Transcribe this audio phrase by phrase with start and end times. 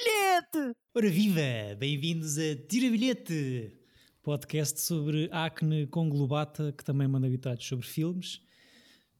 [0.00, 0.76] bilhete!
[0.94, 1.76] Ora viva!
[1.78, 3.76] Bem-vindos a Tira Bilhete,
[4.22, 8.40] podcast sobre acne com globata, que também manda habitados sobre filmes.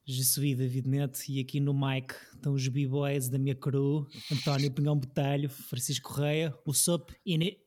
[0.06, 4.72] Je suis David Neto e aqui no mic estão os b-boys da minha crew, António
[4.72, 7.58] Pinhão Botelho, Francisco Correia, o Sup Ine...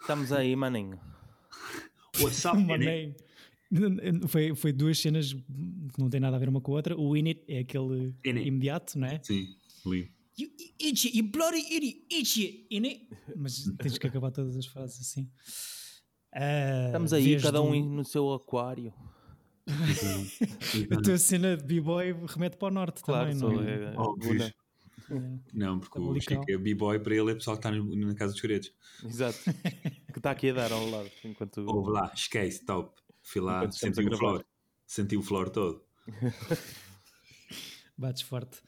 [0.00, 1.00] Estamos aí, maninho.
[2.20, 3.14] What's up, Mané.
[4.28, 6.96] Foi, foi duas cenas que não têm nada a ver uma com a outra.
[6.96, 8.46] O Init é aquele Init.
[8.46, 9.20] imediato, não é?
[9.22, 9.48] Sim,
[9.86, 10.21] lindo.
[10.38, 13.08] You itchy, you bloody idiot, itchy, Init.
[13.36, 15.30] Mas tens que acabar todas as frases assim.
[16.34, 18.92] Ah, Estamos aí, cada do- um no seu aquário.
[20.90, 23.74] A tua cena de b-boy remete para o norte Claro, também, sou não é?
[23.74, 23.94] é.
[23.94, 24.54] Guna.
[25.52, 26.20] Não, porque o.
[26.20, 28.72] Chico é b-boy para ele é pessoal que está na Casa dos Segredos.
[29.04, 29.38] Exato.
[30.12, 31.10] que está aqui a dar ao lado.
[31.24, 31.58] Enquanto...
[31.68, 32.98] Ouve lá, esquece, top.
[33.22, 34.46] Fui lá, senti a o flor.
[34.86, 35.84] Senti o flor todo.
[37.96, 38.58] Bates forte.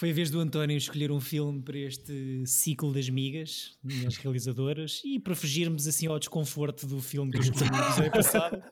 [0.00, 5.02] Foi a vez do António escolher um filme para este ciclo das migas, minhas realizadoras,
[5.04, 8.62] e para fugirmos assim ao desconforto do filme que eu escolhi no passado,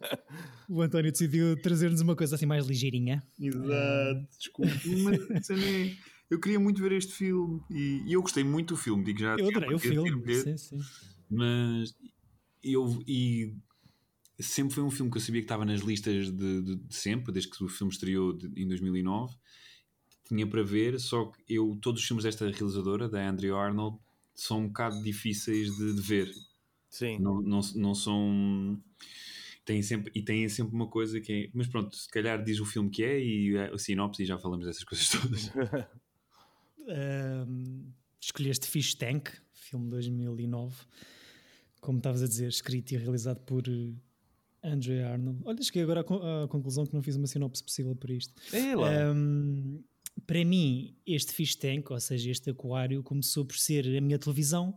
[0.66, 3.22] o António decidiu trazer-nos uma coisa assim mais ligeirinha.
[3.38, 4.72] Exato, desculpa.
[5.04, 5.94] Mas, Sané,
[6.30, 9.36] eu queria muito ver este filme e, e eu gostei muito do filme, digo já.
[9.38, 10.10] Eu adorei o filme.
[10.22, 10.78] bilhete, Sim, sim.
[11.28, 11.94] Mas
[12.64, 13.54] eu e
[14.40, 17.32] sempre foi um filme que eu sabia que estava nas listas de, de- de sempre,
[17.32, 19.34] desde que o filme estreou de- em 2009.
[20.28, 23.98] Tinha para ver, só que eu, todos os filmes desta realizadora, da Andrea Arnold,
[24.34, 26.30] são um bocado difíceis de, de ver.
[26.90, 27.18] Sim.
[27.18, 28.80] Não, não, não são.
[29.64, 31.50] Têm sempre, e têm sempre uma coisa que é.
[31.52, 34.66] Mas pronto, se calhar diz o filme que é e a, sinopse e já falamos
[34.66, 35.50] dessas coisas todas.
[36.88, 40.74] Ahm, escolheste Fish Tank, filme de 2009,
[41.80, 43.92] como estavas a dizer, escrito e realizado por eh,
[44.62, 45.40] Andrea Arnold.
[45.44, 48.34] Olha, cheguei agora à, con- à conclusão que não fiz uma sinopse possível para isto.
[48.53, 49.10] É lá.
[49.10, 49.80] Ahm,
[50.28, 54.77] para mim, este Fish Tank, ou seja, este aquário, começou por ser a minha televisão,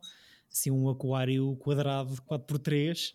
[0.50, 3.14] assim, um aquário quadrado de 4x3,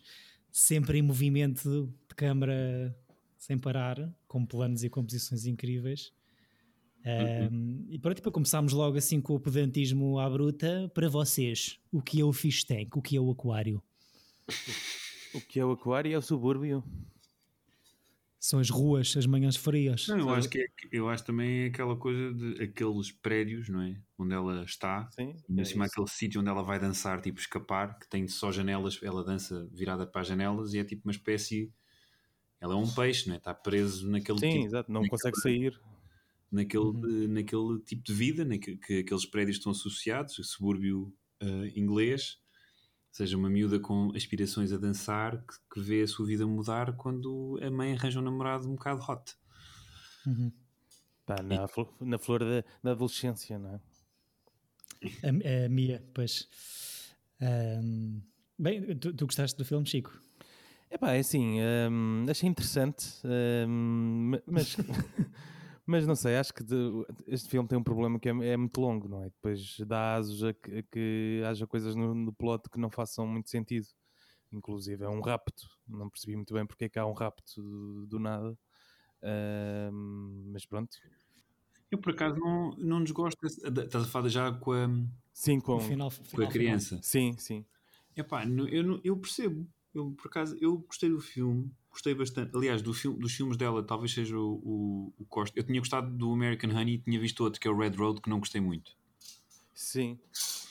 [0.51, 2.95] sempre em movimento de câmara
[3.39, 6.13] sem parar, com planos e composições incríveis.
[7.51, 12.03] Um, e pronto, para começarmos logo assim com o pedantismo à bruta, para vocês, o
[12.03, 12.95] que é o Fish Tank?
[12.95, 13.81] O que é o aquário?
[15.35, 16.81] O que é o aquário é o subúrbio.
[18.49, 20.07] São as ruas, as manhãs frias.
[20.07, 23.81] Não, eu acho que é, eu acho também é aquela coisa de aqueles prédios, não
[23.81, 23.99] é?
[24.17, 25.09] Onde ela está.
[25.11, 25.35] Sim.
[25.49, 25.83] E é isso.
[25.83, 30.07] aquele sítio onde ela vai dançar, tipo escapar, que tem só janelas, ela dança virada
[30.07, 31.69] para as janelas e é tipo uma espécie.
[32.61, 33.37] Ela é um peixe, não é?
[33.37, 34.89] Está preso naquele Sim, tipo, exato.
[34.93, 35.81] Não naquele- consegue sair.
[36.49, 37.27] naquele, Uhum.
[37.27, 42.37] naquele tipo de vida naque- que aqueles prédios estão associados, o subúrbio eh, inglês,
[43.17, 47.57] seja uma miúda com aspirações a dançar que, que vê a sua vida mudar quando
[47.63, 49.33] a mãe arranja um namorado um bocado hot.
[50.27, 50.51] Uhum.
[51.25, 53.79] Pá, na, flo- na flor da, da adolescência, não é?
[55.23, 56.47] A, a Mia, pois.
[57.41, 58.21] Um,
[58.57, 60.21] bem, tu, tu gostaste do filme, Chico?
[60.91, 61.57] Epá, é assim,
[61.91, 63.07] hum, achei interessante,
[63.67, 64.77] ma- mas,
[65.87, 66.75] mas não sei, acho que de-
[67.27, 69.25] este filme tem um problema que é, é muito longo, não é?
[69.29, 73.25] Depois dá asos a que, a que haja coisas no, no plot que não façam
[73.27, 73.87] muito sentido.
[74.51, 78.07] Inclusive é um rapto, não percebi muito bem porque é que há um rapto do,
[78.07, 78.57] do nada.
[79.91, 80.97] Hum, mas pronto.
[81.89, 84.87] Eu por acaso não, não desgosto, estás a falar já com a,
[85.33, 86.99] Sim, com, No final, com final, a criança.
[87.01, 87.65] sim, sim.
[88.15, 89.67] Epá, eu, eu percebo.
[89.93, 92.55] Eu, por acaso, eu gostei do filme, gostei bastante.
[92.55, 95.57] Aliás, do filme, dos filmes dela, talvez seja o, o, o Costa.
[95.59, 98.21] Eu tinha gostado do American Honey e tinha visto outro, que é o Red Road,
[98.21, 98.95] que não gostei muito.
[99.73, 100.19] Sim.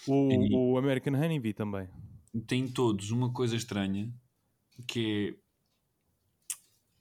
[0.06, 1.88] O, E- o American Honeybee também.
[2.46, 4.12] Tem todos uma coisa estranha,
[4.86, 5.36] que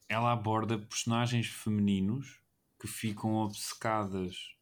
[0.09, 0.15] é...
[0.15, 2.39] Ela aborda personagens femininos
[2.79, 4.55] que ficam obcecadas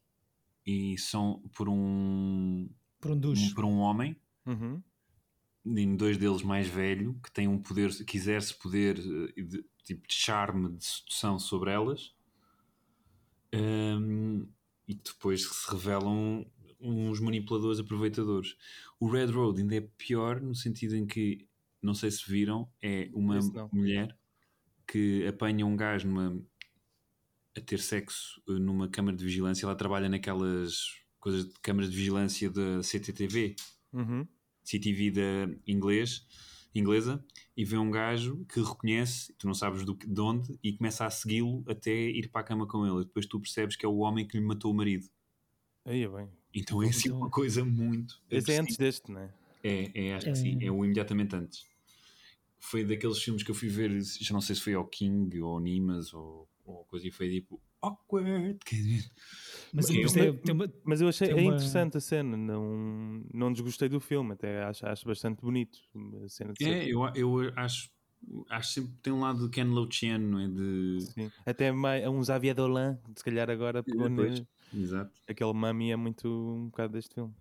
[0.66, 2.68] e são por um,
[3.00, 4.16] por um um- por um homem
[4.46, 4.82] Uhum.
[5.66, 10.06] Em dois deles mais velho, que tem um poder, que exerce poder eh, de, tipo
[10.06, 12.14] de charme, de sedução sobre elas,
[13.52, 14.48] Hum,
[14.88, 16.44] e depois se revelam
[16.80, 18.56] uns manipuladores aproveitadores.
[19.00, 21.48] O Red Road ainda é pior no sentido em que,
[21.80, 23.38] não sei se viram, é uma
[23.72, 24.18] mulher
[24.86, 26.42] que apanha um gajo numa,
[27.56, 30.76] a ter sexo eh, numa câmara de vigilância, ela trabalha naquelas
[31.20, 33.56] coisas de câmaras de vigilância da CTTV,
[33.92, 34.28] Uhum.
[34.64, 36.26] CTV da inglês,
[36.74, 37.24] inglesa
[37.56, 41.06] e vê um gajo que reconhece, tu não sabes do, que- de onde, e começa
[41.06, 43.02] a segui-lo até ir para a cama com ele.
[43.02, 45.06] E depois tu percebes que é o homem que lhe matou o marido.
[45.84, 46.28] Aí é bem.
[46.52, 48.20] Então é assim uma coisa muito.
[48.30, 49.30] Esse é antes deste, não é?
[49.62, 50.34] É, é, acho que É.
[50.34, 51.64] sim, é o imediatamente antes.
[52.58, 55.52] Foi daqueles filmes que eu fui ver, já não sei se foi ao King ou
[55.54, 58.58] ao Nimas ou, ou coisa, e foi tipo, awkward.
[58.64, 59.10] Quer dizer,
[59.72, 62.36] Mas, Mas- é- mas- tem uma- Mas eu achei Tem é uma- interessante a cena,
[62.36, 65.78] não, não desgostei do filme, até acho, acho bastante bonito
[66.24, 67.90] a cena de É, ser- eu, eu acho,
[68.50, 70.46] acho sempre que tem um lado do Ken Loachian, não é?
[70.48, 71.00] De...
[71.12, 71.30] sim.
[71.44, 74.40] Até mais, um Xavier Dolan, se calhar agora pegou Pois.
[74.40, 74.46] ne-
[74.82, 75.10] Exato.
[75.28, 77.34] aquele mami é muito um bocado deste filme.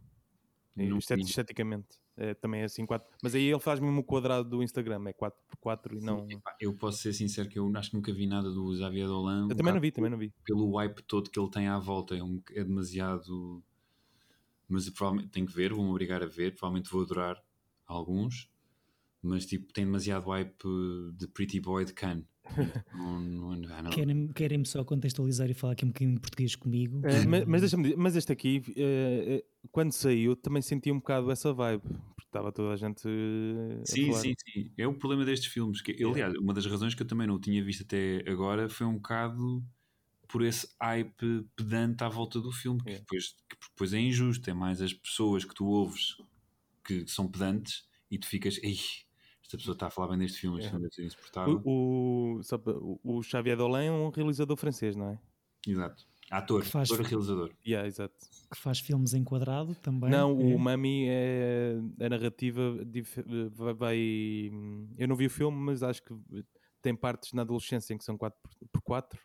[0.75, 0.87] Vi.
[1.21, 1.99] esteticamente.
[2.15, 3.07] É, também é assim 4.
[3.23, 6.27] Mas aí ele faz mesmo o quadrado do Instagram, é 4x4 e não.
[6.59, 9.41] Eu posso ser sincero que eu acho que nunca vi nada do Xavier Dolan.
[9.41, 10.33] Eu um também não bocado vi, também não vi.
[10.45, 13.63] Pelo hype todo que ele tem à volta, é, um, é demasiado.
[14.67, 16.51] Mas provavelmente tenho que ver, vou-me obrigar a ver.
[16.51, 17.43] Provavelmente vou adorar
[17.87, 18.49] alguns,
[19.21, 20.63] mas tipo, tem demasiado hype
[21.15, 22.25] de Pretty Boy de Cannes.
[22.95, 23.91] Não, não, ah, não.
[23.91, 27.01] Querem-me querem só contextualizar e falar aqui um bocadinho de português comigo.
[27.05, 31.31] É, mas, mas deixa-me dizer, mas este aqui, eh, quando saiu, também senti um bocado
[31.31, 34.21] essa vibe, porque estava toda a gente eh, a Sim, falar.
[34.21, 34.71] sim, sim.
[34.77, 35.81] É o problema destes filmes.
[35.81, 38.85] Que, aliás, uma das razões que eu também não o tinha visto até agora foi
[38.87, 39.63] um bocado
[40.27, 42.99] por esse hype pedante à volta do filme, que, É.
[42.99, 44.49] depois, que depois é injusto.
[44.49, 46.17] É mais as pessoas que tu ouves
[46.83, 48.77] que são pedantes e tu ficas, ei,
[49.53, 50.69] esta pessoa está a falar bem deste filme, este É.
[50.71, 51.61] filme deve ser insuportável.
[51.63, 52.59] O, o, só
[53.03, 55.19] o- Xavier Dolan é um realizador francês, não é?
[55.67, 56.05] Exato.
[56.31, 57.51] Ator, faz- ator e realizador.
[57.65, 58.15] Yeah, exato.
[58.51, 60.09] Que faz filmes em quadrado também.
[60.09, 60.55] Não, é.
[60.55, 64.51] o Mami é a narrativa dif- vai, vai-
[64.97, 66.13] Eu não vi o filme, mas acho que
[66.81, 69.19] tem partes na adolescência em que são 4x4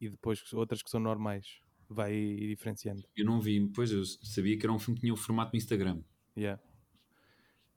[0.00, 1.46] e depois outras que são normais.
[1.88, 3.02] Vai diferenciando.
[3.16, 5.56] Eu não vi, pois eu sabia que era um filme que tinha o formato do
[5.56, 6.02] Instagram.
[6.36, 6.62] Yeah.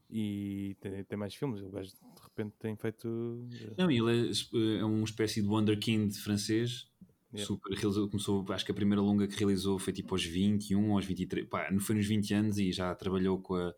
[0.10, 1.62] E tem, tem mais filmes.
[1.62, 3.48] O gajo de repente tem feito.
[3.52, 6.88] eh, Não, ele é, é uma espécie de wonderkind francês.
[7.34, 7.48] Yeah.
[7.48, 11.06] Super, realizou, começou, acho que a primeira longa que realizou foi tipo aos 21, aos
[11.06, 13.74] 23, pá, não foi nos 20 anos e já trabalhou com a.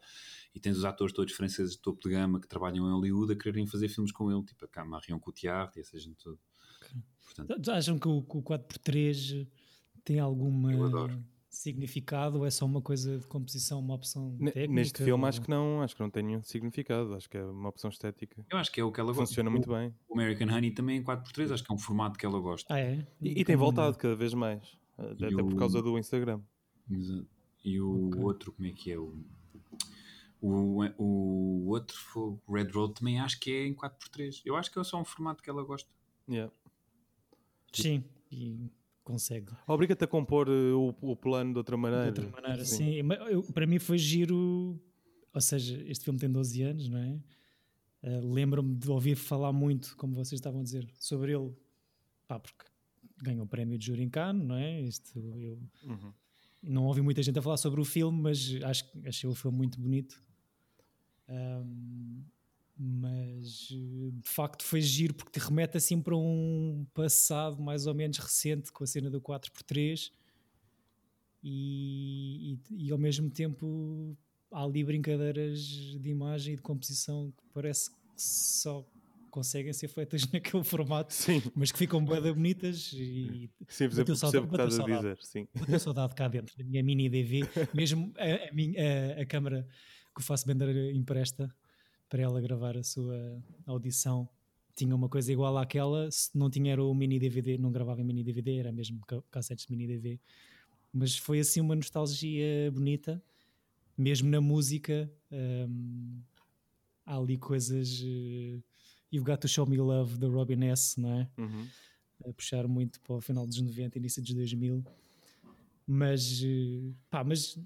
[0.54, 3.36] E tens os atores todos franceses de topo de gama que trabalham em Hollywood a
[3.36, 6.38] quererem fazer filmes com ele, tipo a Marion Cotillard e essa gente toda.
[7.24, 9.48] Portanto, Acham que o, que o 4x3
[10.04, 11.24] tem alguma Eu adoro.
[11.58, 14.68] Significado ou é só uma coisa de composição, uma opção técnica?
[14.74, 17.14] Neste filme ou- acho que não, acho que não tem nenhum significado.
[17.16, 18.46] Acho que é uma opção estética.
[18.52, 19.26] eu acho que é o que ela gosta.
[19.28, 19.94] Funciona O- muito bem.
[20.08, 22.74] O American Honey também é 4x3, acho que é um formato que ela gosta.
[22.74, 23.06] Ah, é?
[23.22, 24.78] E, e tem voltado cada vez mais.
[24.98, 26.42] Até, E até por o- causa do Instagram.
[26.90, 27.28] Exato.
[27.64, 28.22] E o Ok.
[28.22, 28.98] outro, como é que é?
[28.98, 29.14] O,
[30.42, 34.42] o, o outro, foi o Red Road, também acho que é em 4x3.
[34.46, 35.90] Eu acho que é só um formato que ela gosta.
[36.30, 36.52] Yeah.
[37.74, 38.70] Sim, e
[39.08, 39.52] consegue.
[39.68, 42.08] Obriga-te a compor eh, o, o plano de outra De maneira.
[42.08, 43.02] outra maneira, sim.
[43.04, 44.80] Mas eu- para mim foi giro.
[45.34, 47.20] Ou seja, este filme tem 12 anos, não é?
[48.04, 51.52] Ah, Lembro-me de ouvir falar muito, como vocês estavam a dizer, sobre ele.
[52.28, 52.66] Pá, porque
[53.24, 54.82] ganhou o prémio de júri em Cannes, não é?
[54.82, 56.14] Isto, eu Uhum.
[56.62, 59.58] não ouvi muita gente a falar sobre o filme, mas acho, que- achei o filme
[59.58, 60.22] muito bonito.
[61.30, 62.24] Ahm,
[62.80, 67.94] mas eh, de facto foi giro porque te remete assim para um passado mais ou
[67.96, 70.12] menos recente com a cena do 4x3
[71.44, 74.18] e, e, e ao mesmo tempo
[74.52, 78.86] há ali brincadeiras de imagem e de composição que parece que só
[79.30, 84.16] conseguem ser feitas naquele formato Sim, mas que ficam bem bonitas e sim, percebo, Bateu
[84.16, 85.18] saudade- percebo que estás a bateu dizer.
[85.24, 85.48] Sim.
[85.66, 87.42] ter saudade cá dentro da minha mini DV,
[87.74, 89.68] mesmo a, a, a- a câmara
[90.16, 91.54] que o Fassbender empresta
[92.10, 94.28] para ela gravar a sua audição
[94.76, 98.04] tinha uma coisa igual àquela, se não tinha era o mini DVD, não gravava em
[98.04, 100.20] mini DVD, era mesmo ca- cassetes de mini DV,
[100.94, 103.22] mas foi assim uma nostalgia bonita,
[103.98, 106.22] mesmo na música, hum,
[107.04, 108.62] há ali coisas, eh,
[109.12, 111.30] You've Got to Show Me Love da Robin S, não é?
[111.38, 111.68] Uhum.
[112.30, 114.84] a puxar muito para o final dos 90, início dos 2000.
[115.86, 117.58] Mas, eh, pá, mas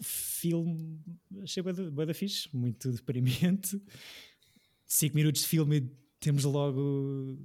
[0.00, 1.00] filme
[1.42, 3.80] achei bué da fixe, muito deprimente.
[4.86, 7.36] 5 minutos de filme temos logo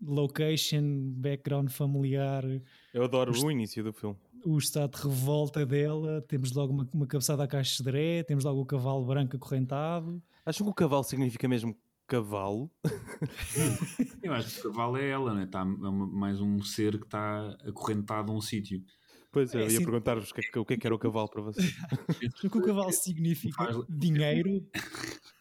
[0.00, 2.44] location, background familiar,
[2.92, 4.16] Eu adoro o início do filme.
[4.44, 8.44] o estado de revolta dela, temos logo uma, uma cabeçada à caixa de dré, temos
[8.44, 10.22] logo o cavalo branco acorrentado.
[10.44, 11.76] Acham que o cavalo significa mesmo
[12.06, 12.70] cavalo?
[14.22, 15.46] Eu acho que o cavalo é ela, né?
[15.46, 18.82] tá, é uma- mais um ser que está acorrentado a um sítio.
[19.36, 19.84] Pois é, É, eu ia sim.
[19.84, 21.74] perguntar-vos o que, é que- o que é que era o cavalo para vocês.
[22.46, 24.66] O que o cavalo significa dinheiro.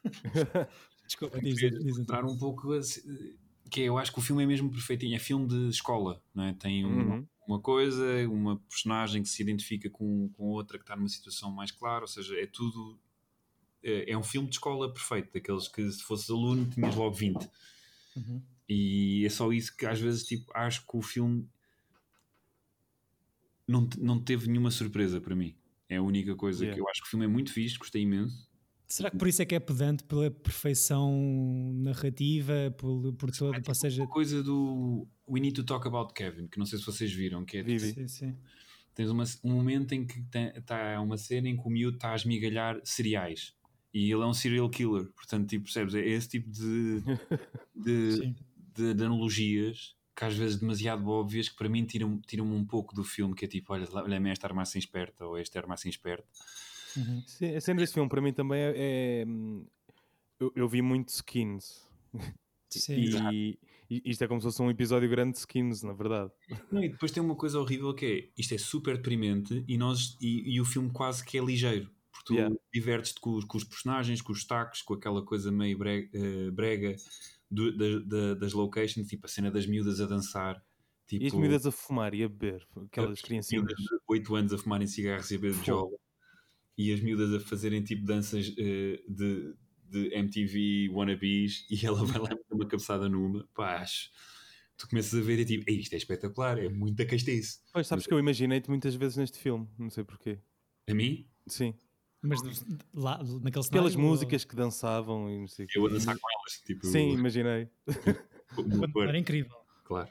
[1.07, 2.27] Desculpa, diz, diz, diz então.
[2.27, 3.01] Um pouco assim,
[3.71, 6.53] que eu acho que o filme é mesmo perfeitinho, é filme de escola, não é?
[6.53, 7.27] Tem um- Uhum.
[7.47, 11.71] uma coisa, uma personagem que se identifica com, com outra que está numa situação mais
[11.71, 12.99] clara, ou seja, é tudo.
[13.81, 17.47] É, é um filme de escola perfeito, daqueles que se fosses aluno tinhas logo 20.
[18.17, 18.41] Uhum.
[18.67, 21.47] E é só isso que às vezes tipo, acho que o filme
[23.67, 25.55] não, não teve nenhuma surpresa para mim.
[25.89, 26.75] É a única coisa Yeah.
[26.75, 28.47] que eu acho que o filme é muito fixe, gostei imenso.
[28.87, 31.11] Será que por isso é que é pedante pela perfeição
[31.75, 36.13] narrativa, por, por todo, tipo ou seja, uma coisa do We Need to Talk About
[36.13, 38.35] Kevin, que não sei se vocês viram, que é tipo, sim, sim.
[38.93, 40.19] tens uma- um momento em que
[40.55, 43.53] está uma cena em que o miúdo está a esmigalhar cereais
[43.93, 45.95] e ele é um serial killer, portanto, tipo, percebes?
[45.95, 47.01] É esse tipo de,
[47.75, 48.35] de, Sim.
[48.75, 52.95] de, de analogias que às vezes demasiado óbvias que para mim tiram- tiram-me um pouco
[52.95, 55.89] do filme, que é tipo, olha, olha-me esta arma assim esperta ou esta arma assim
[55.89, 56.25] esperta.
[56.95, 57.21] Uhum.
[57.27, 58.73] Sim, A cena desse filme para mim também é.
[58.75, 59.25] é,
[60.39, 61.83] eu, eu vi muito Skins.
[62.69, 62.95] Sim.
[63.31, 66.31] E, e isto é como se fosse um episódio grande de Skins, na verdade.
[66.71, 70.17] Não, e depois tem uma coisa horrível que é isto é super deprimente e, nós,
[70.21, 71.89] e, e o filme quase que é ligeiro.
[72.11, 72.55] Porque tu Yeah.
[72.73, 76.49] divertes-te com, os- com os personagens, com os destaques, com aquela coisa meio brega, eh,
[76.51, 76.95] brega
[77.55, 80.61] do- da- da- das locations, tipo a cena das miúdas a dançar.
[81.07, 83.63] Tipo, E as comidas a fumar e a beber, aquelas as criancinhas.
[83.63, 85.95] miúdas de 8 anos a fumarem cigarros e a beber jola.
[86.77, 89.53] E as miúdas a fazerem tipo danças eh, de,
[89.89, 93.47] de MTV wannabes e ela vai lá e dá uma cabeçada numa.
[93.55, 94.09] Pá, acho-
[94.77, 97.59] Tu começas a ver e tipo, "Ei, isto é espetacular, é muita castice.
[97.71, 100.37] Pois sabes que eu imaginei-te muitas vezes neste filme, não sei porquê.
[100.89, 101.73] A mim, Sim.
[102.27, 102.41] Mas
[102.93, 103.69] lá, naquele cenário.
[103.71, 106.61] Pelas ou- músicas que dançavam e não sei eu a dançar com elas.
[106.65, 107.67] Tipo, Sim, imaginei.
[109.07, 109.55] era incrível.
[109.83, 110.09] claro.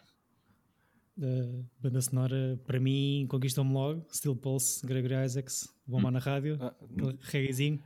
[1.17, 4.05] A banda sonora, para mim, conquistou-me logo.
[4.13, 7.81] Steel Pulse, Gregory Isaacs, Woman na rádio, Ah, aquele reggaezinho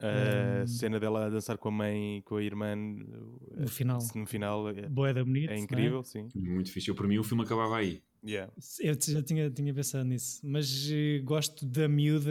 [0.00, 3.98] a cena dela a dançar com a mãe e com a irmã no final.
[4.14, 5.50] no final é, Boeda bonito.
[5.50, 6.28] é não incrível, sim.
[6.34, 6.88] Muito fixe.
[6.88, 8.02] Eu, para mim, o filme acabava aí.
[8.24, 8.50] Yeah.
[8.80, 12.30] Eu já tinha, tinha pensado nisso, mas eh, gosto da miúda,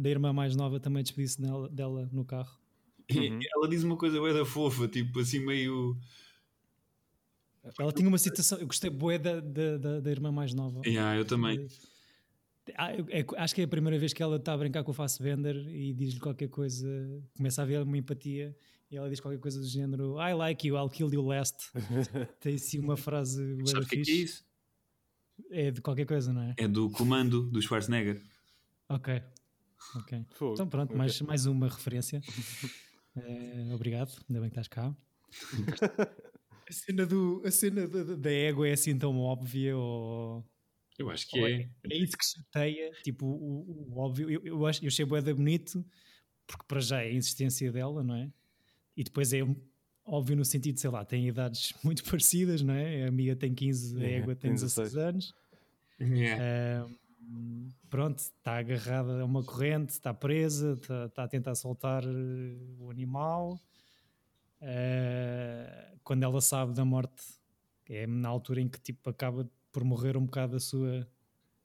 [0.00, 2.58] da irmã mais nova também despedi-se dela, dela no carro.
[3.10, 3.38] Uhum.
[3.54, 5.98] ela diz uma coisa bué da fofa, tipo assim, meio.
[7.78, 10.80] Ela tinha uma citação, eu gostei bué da, da, da, irmã mais nova.
[10.86, 11.68] Yeah, eu também.
[12.74, 14.94] Ah, é- acho que é a primeira vez que ela está a brincar com o
[14.94, 16.88] Fassbender e diz-lhe qualquer coisa,
[17.36, 18.56] começa a haver uma empatia
[18.90, 21.70] e ela diz qualquer coisa do género I like you, I'll kill you last.
[22.40, 24.47] Tem assim uma frase Sabes o que é, é isso?
[25.50, 26.54] É de qualquer coisa, não é?
[26.56, 28.20] É do comando do Schwarzenegger.
[28.88, 29.22] Ok.
[29.96, 30.24] Ok.
[30.32, 30.54] Fogo.
[30.54, 30.98] Então pronto, Ok.
[30.98, 32.20] mais, mais uma referência.
[33.16, 34.94] Eh, obrigado, ainda bem que estás cá.
[36.68, 40.44] a cena, do, a cena da, da- égua é assim tão óbvia ou...
[40.96, 41.68] Eu acho que ou é.
[41.90, 44.30] É isso que chateia, tipo, o, o- o óbvio.
[44.30, 45.84] Eu, eu, acho, eu achei bué da bonito,
[46.46, 48.30] porque para já é a insistência dela, não é?
[48.96, 49.40] E depois é
[50.08, 53.04] óbvio no sentido, sei lá, tem idades muito parecidas, não é?
[53.04, 55.34] A amiga tem 15, a É, égua tem tem 16 anos.
[56.00, 56.86] Yeah.
[57.90, 62.90] Pronto, está agarrada a uma corrente, está presa, está, está a tentar soltar eh, o
[62.90, 63.60] animal.
[64.60, 67.22] Ah, quando ela sabe da morte,
[67.88, 71.06] é na altura em que tipo, acaba por morrer um bocado a sua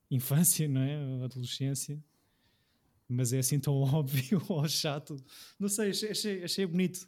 [0.09, 1.21] infância, não é?
[1.21, 2.03] A adolescência.
[3.07, 5.15] Mas é assim tão óbvio ou chato.
[5.59, 7.07] Não sei, achei, achei bonito.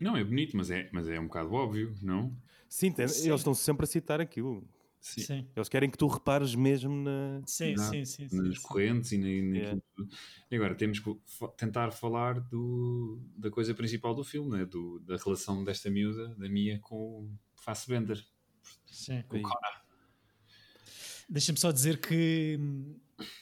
[0.00, 2.34] Não, é bonito, mas é, mas é um bocado óbvio, não?
[2.68, 3.28] Sim, tem- Sim.
[3.28, 4.66] eles estão sempre a citar aquilo.
[5.00, 5.22] Sim.
[5.22, 7.40] Sim, Eles querem que tu repares mesmo na.
[7.46, 7.90] sim, Exato.
[7.92, 8.62] sim, sim, Nas sim.
[8.62, 10.16] correntes e na, naquilo tudo.
[10.50, 11.16] E agora temos que
[11.56, 14.64] tentar falar do, da coisa principal do filme, né?
[14.66, 18.22] do, da relação desta miúda, da Mia, com o Fassbender.
[18.86, 19.22] Sim.
[19.28, 19.42] Com o.
[19.42, 19.80] Connor.
[21.28, 22.58] Deixa-me só dizer que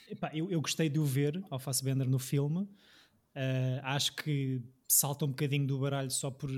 [0.08, 2.68] epá, eu, eu gostei de o ver ao Fassbender no filme.
[3.34, 6.50] Ah, acho que salta um bocadinho do baralho só por,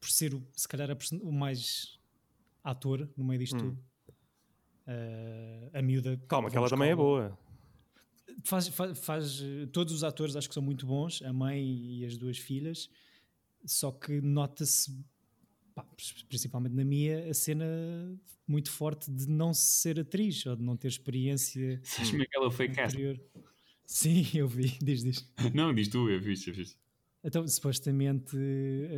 [0.00, 2.00] por ser o, se calhar a o mais
[2.64, 3.58] ator no meio disto Hum.
[3.58, 3.84] tudo.
[4.86, 6.20] Ah, a miúda.
[6.26, 7.38] Calma, que ela também é boa.
[8.44, 12.16] Faz, faz, faz, todos os atores acho que são muito bons, a mãe e as
[12.16, 12.88] duas filhas,
[13.66, 14.98] só que nota-se,
[16.26, 17.66] principalmente na minha, a cena
[18.46, 22.36] muito forte de não ser atriz ou de não ter experiência Sabes como é que
[22.36, 23.20] ela foi anterior.
[23.84, 25.32] Sim, eu vi, diz, diz.
[25.52, 26.78] Não, diz tu, eu fiz, eu fiz.
[27.22, 28.36] Então, supostamente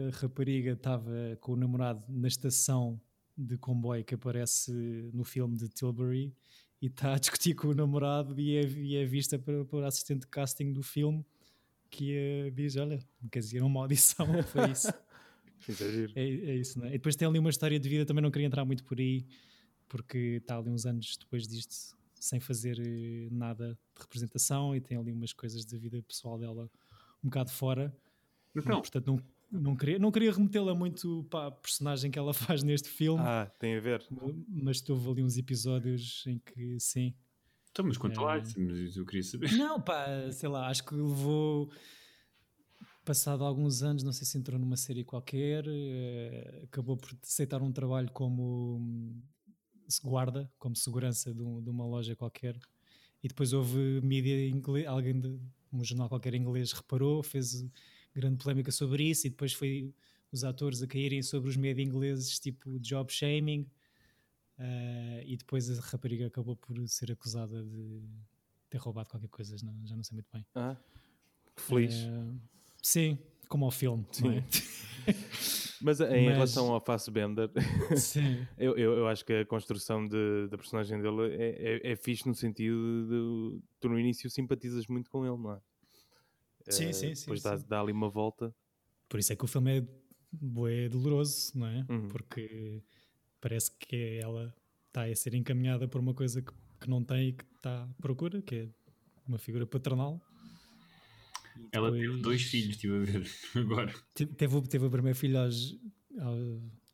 [0.08, 3.00] a rapariga estava com o namorado na estação
[3.36, 4.72] de comboio que aparece
[5.12, 6.32] no filme de Tilbury
[6.80, 10.20] e está a discutir com o namorado e é, e é vista por, por assistente
[10.20, 11.24] de casting do filme
[11.90, 12.98] que eh, diz, olha,
[13.30, 14.88] quer dizer, uma audição, foi isso.
[16.16, 16.20] É.
[16.20, 16.88] É, isso, não é?
[16.88, 19.26] E depois tem ali uma história de vida, também não queria entrar muito por aí,
[19.88, 24.96] porque está ali uns anos depois disto sem fazer eh, nada de representação e tem
[24.96, 26.70] ali umas coisas da vida pessoal dela
[27.22, 27.94] um bocado fora.
[28.54, 29.06] Então, Portanto,
[29.50, 33.22] não, não queria, não queria remetê-la muito para a personagem que ela faz neste filme,
[33.24, 34.04] Ah, tem a ver.
[34.48, 37.14] mas estou ali uns episódios em que sim.
[37.70, 38.42] então mas quanto lá, É.
[38.58, 39.52] mas eu queria saber.
[39.52, 41.70] Não, pá, sei lá, acho que levou
[43.04, 47.72] passado alguns anos, não sei se entrou numa série qualquer, eh, acabou por aceitar um
[47.72, 49.22] trabalho como hum,
[50.04, 52.56] guarda, como segurança de, um- de uma loja qualquer.
[53.22, 55.36] E depois houve mídia inglês, alguém de,
[55.72, 57.64] um jornal qualquer inglês reparou, fez
[58.14, 59.94] grande polémica sobre isso e depois foi
[60.30, 63.66] os atores a caírem sobre os média ingleses, tipo job shaming.
[64.58, 68.02] Uh, e depois a rapariga acabou por ser acusada de
[68.70, 70.44] ter roubado qualquer coisa, não, já não sei muito bem.
[70.54, 70.76] Ah,
[71.56, 71.94] que feliz.
[72.04, 72.38] Uh,
[72.82, 74.38] sim, como ao filme, sim.
[74.38, 74.44] É?
[75.82, 76.34] Mas em Mas...
[76.34, 77.50] relação ao Fassbender,
[78.56, 82.26] eu, eu, eu, acho que a construção de, da personagem dele é, é, é fixe
[82.28, 85.60] no sentido de, de tu no início simpatizas muito com ele, não é?
[86.68, 87.20] Sim, uh, sim, sim.
[87.22, 88.54] Depois dá, dá, ali uma volta.
[89.08, 91.86] Por isso é que o filme é, é doloroso, não é?
[91.88, 92.08] Uhum.
[92.08, 92.82] Porque
[93.40, 94.54] parece que ela
[94.88, 97.88] está a ser encaminhada por uma coisa que, que não tem e que está à
[98.00, 98.68] procura, que é
[99.26, 100.20] uma figura paternal.
[101.70, 103.94] Ela teve dois filhos, estive a ver agora.
[104.14, 105.78] Teve, teve o primeiro filho aos,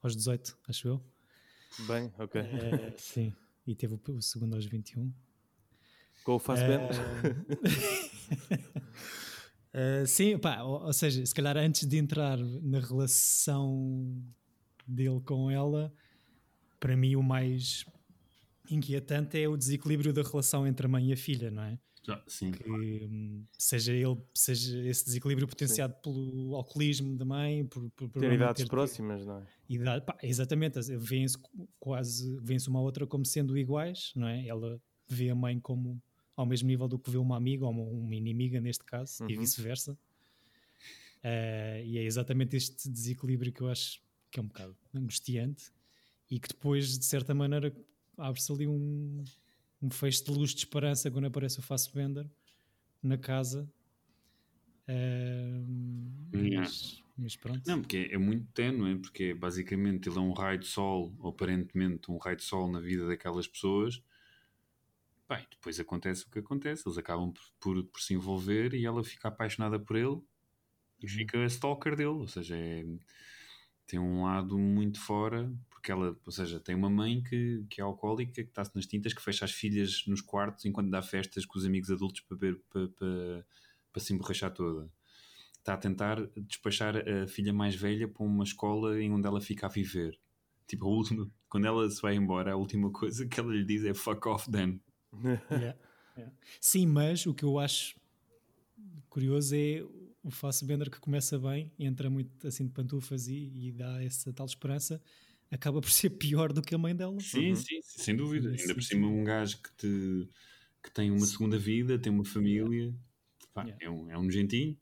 [0.02, 1.04] aos 18, acho eu.
[1.87, 2.40] Bem, ok.
[2.40, 3.32] É, sim,
[3.66, 5.12] e teve o, o, segundo aos 21.
[6.25, 6.90] Com o Fassbender?
[6.90, 7.48] Uh,
[9.75, 14.22] uh, sim, pá, ou, ou, seja, se calhar antes de entrar na relação
[14.87, 15.92] dele com ela,
[16.80, 17.84] para mim o mais
[18.70, 21.78] inquietante é o desequilíbrio da relação entre a mãe e a filha, não é?
[22.26, 22.50] sim.
[22.52, 26.00] Que hum, seja ele, seja esse desequilíbrio potenciado sim.
[26.02, 29.42] pelo alcoolismo da mãe, por, por, por ter idades ter próximas, não é?
[29.68, 31.37] Idade, pá, exatamente, vêem-se
[31.78, 34.46] quase, vêem-se uma outra como sendo iguais, não é?
[34.46, 36.00] Ela vê a mãe como
[36.38, 39.30] ao mesmo nível do que vê uma amiga ou uma, uma inimiga neste caso, uhum.
[39.30, 39.99] e vice-versa.
[41.18, 45.73] Uh, e é exatamente este desequilíbrio que eu acho que é um bocado angustiante
[46.30, 47.75] e que depois, de certa maneira,
[48.16, 49.25] abre-se ali um,
[49.83, 52.25] um feixe de luz de esperança quando aparece o Fassbender
[53.02, 53.68] na casa.
[54.88, 55.66] Uh,
[56.33, 57.62] mas, mas, pronto.
[57.66, 62.12] Não, porque é, muito tenue, porque basicamente ele é um raio de sol, ou aparentemente
[62.12, 64.00] um raio de sol na vida daquelas pessoas.
[65.28, 69.04] Bem, depois acontece o que acontece, eles acabam por, por, por se envolver e ela
[69.04, 70.23] fica apaixonada por ele
[71.00, 71.08] e uhum.
[71.08, 72.85] fica a stalker dele, ou seja, é,
[73.87, 77.85] tem um lado muito fora, porque ela, ou seja, tem uma mãe que, que é
[77.85, 81.59] alcoólica, que está-se nas tintas, que fecha as filhas nos quartos enquanto dá festas com
[81.59, 83.46] os amigos adultos para, ver, para, para,
[83.92, 84.90] para se emborrachar toda.
[85.59, 89.66] Está a tentar despachar a filha mais velha para uma escola em onde ela fica
[89.66, 90.18] a viver.
[90.66, 93.85] Tipo, a última, quando ela se vai embora, a última coisa que ela lhe diz
[93.85, 94.81] é fuck off then.
[95.51, 95.79] Yeah,
[96.16, 96.33] yeah.
[96.61, 97.97] Sim, mas o que eu acho
[99.09, 99.83] curioso é
[100.23, 104.47] o Fassbender que começa bem, entra muito assim de pantufas e, e, dá essa tal
[104.47, 105.01] esperança,
[105.51, 107.18] acaba por ser pior do que a mãe dela.
[107.21, 107.57] Sim, uhum.
[107.57, 108.51] sim, sem dúvida.
[108.51, 110.29] Ainda por cima um gajo que, te,
[110.83, 111.33] que tem uma sim.
[111.33, 112.94] segunda vida, tem uma família,
[113.53, 113.85] pá, yeah.
[113.85, 114.77] é, um, é um nojentinho,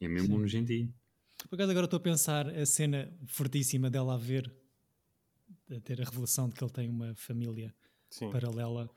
[0.00, 0.34] é mesmo sim.
[0.34, 0.94] um nojentinho.
[1.48, 4.52] Por acaso agora estou a pensar a cena fortíssima dela a ver,
[5.70, 7.74] a ter a revelação de que ele tem uma família
[8.10, 8.30] sim.
[8.30, 8.90] paralela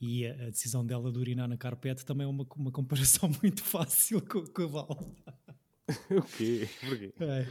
[0.00, 3.62] e a, a, decisão dela de urinar na carpete também é uma, uma comparação muito
[3.62, 5.14] fácil com, com a Val.
[6.10, 6.68] o quê?
[6.80, 7.12] Porquê?
[7.20, 7.46] É.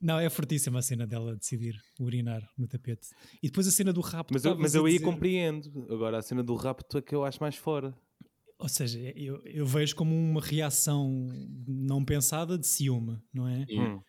[0.00, 3.08] Não, é fortíssima a cena dela decidir urinar no tapete.
[3.42, 4.34] E depois a cena do rapto.
[4.34, 5.04] Mas eu, mas eu aí dizer...
[5.04, 5.86] compreendo.
[5.90, 7.96] Agora, a cena do rapto é que eu acho mais fora.
[8.58, 11.26] Ou seja, eu, eu vejo como uma reação
[11.66, 13.66] não pensada de ciúme, não é?
[13.70, 14.00] Hum.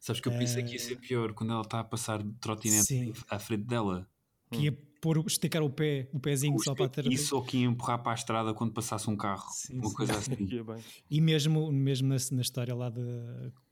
[0.00, 2.84] Sabes que eu pensei que ia ser pior quando ela está a passar de trotinete
[2.84, 3.12] Sim.
[3.28, 4.08] à frente dela.
[4.50, 7.06] Que ia pôr, esticar o pé, o pezinho o só para ter.
[7.06, 9.94] Isso ou que ia empurrar para a estrada quando passasse um carro, sim, uma sim.
[9.94, 10.48] coisa assim.
[11.10, 13.00] e mesmo, mesmo na, na, história lá de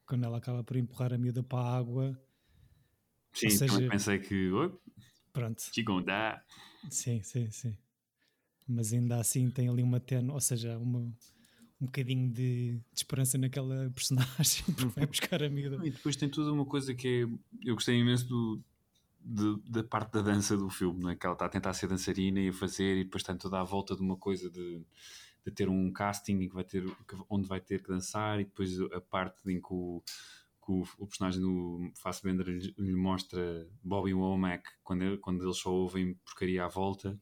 [0.06, 2.18] quando ela acaba por empurrar a miúda para a água.
[3.32, 4.50] Sim, seja, pensei que.
[4.50, 4.72] Oh,
[5.32, 5.62] pronto.
[6.04, 6.44] dar.
[6.90, 7.76] Sim, sim, sim.
[8.66, 11.00] Mas ainda assim tem ali uma teno, ou seja, uma,
[11.80, 15.86] um bocadinho de, de, esperança naquela personagem porque vai buscar a miúda.
[15.86, 17.68] E depois tem tudo uma coisa que é.
[17.68, 18.64] Eu gostei imenso do,
[19.26, 21.16] de, da parte da dança do filme, não é?
[21.16, 23.64] Que ela está a tentar ser dançarina e a fazer, e depois está toda à
[23.64, 24.80] volta de uma coisa de,
[25.44, 26.84] de ter um casting que vai ter,
[27.28, 30.00] onde vai ter que dançar, e depois a parte em que o,
[30.64, 35.72] que o, o personagem do Fassbender lhe, lhe mostra Bobby Womack quando, quando eles só
[35.72, 37.20] ouvem porcaria à volta.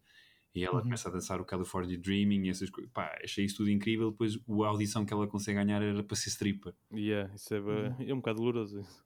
[0.54, 0.82] E ela uhum.
[0.82, 2.88] começa a dançar o California Dreaming e essas coisas.
[2.92, 4.12] Pá, achei isso tudo incrível.
[4.12, 6.72] Depois a audição que ela consegue ganhar era para ser stripper.
[6.92, 7.96] Yeah, isso é, uhum.
[7.98, 8.78] é um bocado doloroso.
[8.78, 9.03] Isso.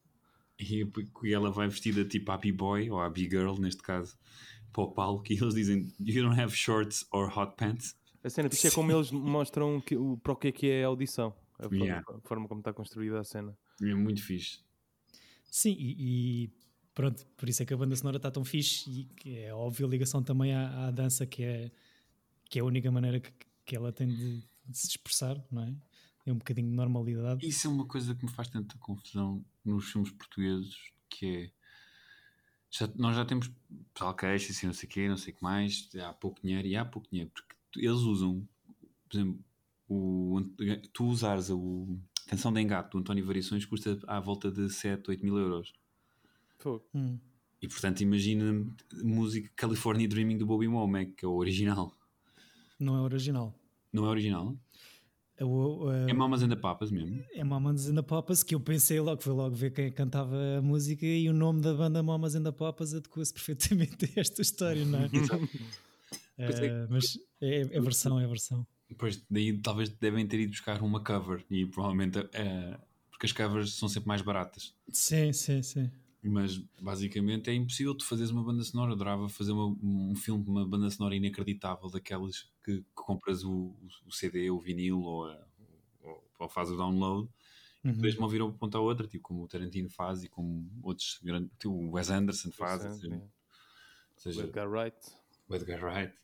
[0.58, 0.84] E,
[1.24, 4.18] e ela vai vestida tipo Happy Boy, ou Happy Girl neste caso,
[4.72, 7.96] para o palco, e eles dizem: You don't have shorts or hot pants.
[8.22, 10.88] A cena é como eles mostram que, o, para o que é que é a
[10.88, 12.04] audição, a forma, yeah.
[12.08, 13.56] a forma como está construída a cena.
[13.80, 14.58] É muito fixe.
[15.50, 16.50] Sim, e, e,
[16.94, 19.86] pronto, por isso é que a banda sonora está tão fixe e que é óbvio
[19.86, 21.70] a ligação também à, à, dança, que é,
[22.50, 23.32] que é a única maneira que,
[23.64, 25.74] que ela tem de, de se expressar, não é?
[26.28, 27.48] É um bocadinho de normalidade.
[27.48, 30.76] Isso é uma coisa que me faz tanta confusão nos filmes portugueses,
[31.08, 31.50] que é.
[32.70, 33.50] Já, nós já temos
[33.94, 36.68] pessoal queixa, assim, não sei o quê, não sei o que mais, há pouco dinheiro,
[36.68, 38.46] e há pouco dinheiro, porque eles usam,
[39.08, 39.42] por exemplo,
[39.88, 40.42] o,
[40.92, 41.54] tu usares a
[42.26, 45.72] canção de engate do António Variações custa à volta de 7, 8 mil euros.
[46.92, 47.18] Hum.
[47.62, 48.66] E portanto, imagina
[49.02, 51.96] música California Dreaming do Bobby Womack, que é o original.
[52.78, 53.58] Não é original.
[53.90, 54.54] Não é original?
[55.38, 57.22] É, é Mamas and the Papas mesmo?
[57.32, 60.62] É Mamas and the Papas, que eu pensei logo, fui logo ver quem cantava a
[60.62, 64.84] música e o nome da banda Mamas and the Papas adequa-se perfeitamente a esta história,
[64.84, 65.06] não é?
[65.06, 68.66] uh, mas é, é versão, é versão.
[68.96, 72.78] Pois, daí talvez devem ter ido buscar uma cover e provavelmente uh,
[73.10, 74.74] porque as covers são sempre mais baratas.
[74.90, 75.90] Sim, sim, sim.
[76.22, 78.90] Mas basicamente é impossível tu fazeres uma banda sonora.
[78.90, 83.44] Eu adorava fazer uma, um filme de uma banda sonora inacreditável, daquelas que, que compras
[83.44, 85.46] o, o, CD, o vinil ou, a,
[86.02, 87.28] ou, ou faz o download
[87.84, 87.90] uhum.
[87.90, 90.68] e depois me ouvir uma ponta a outra, tipo como o Tarantino faz e como
[90.82, 92.82] outros grandes, tipo o Wes Anderson faz.
[92.82, 94.96] Wes Anderson, ou seja, o Edgar Wright.
[95.48, 96.14] O Edgar Wright.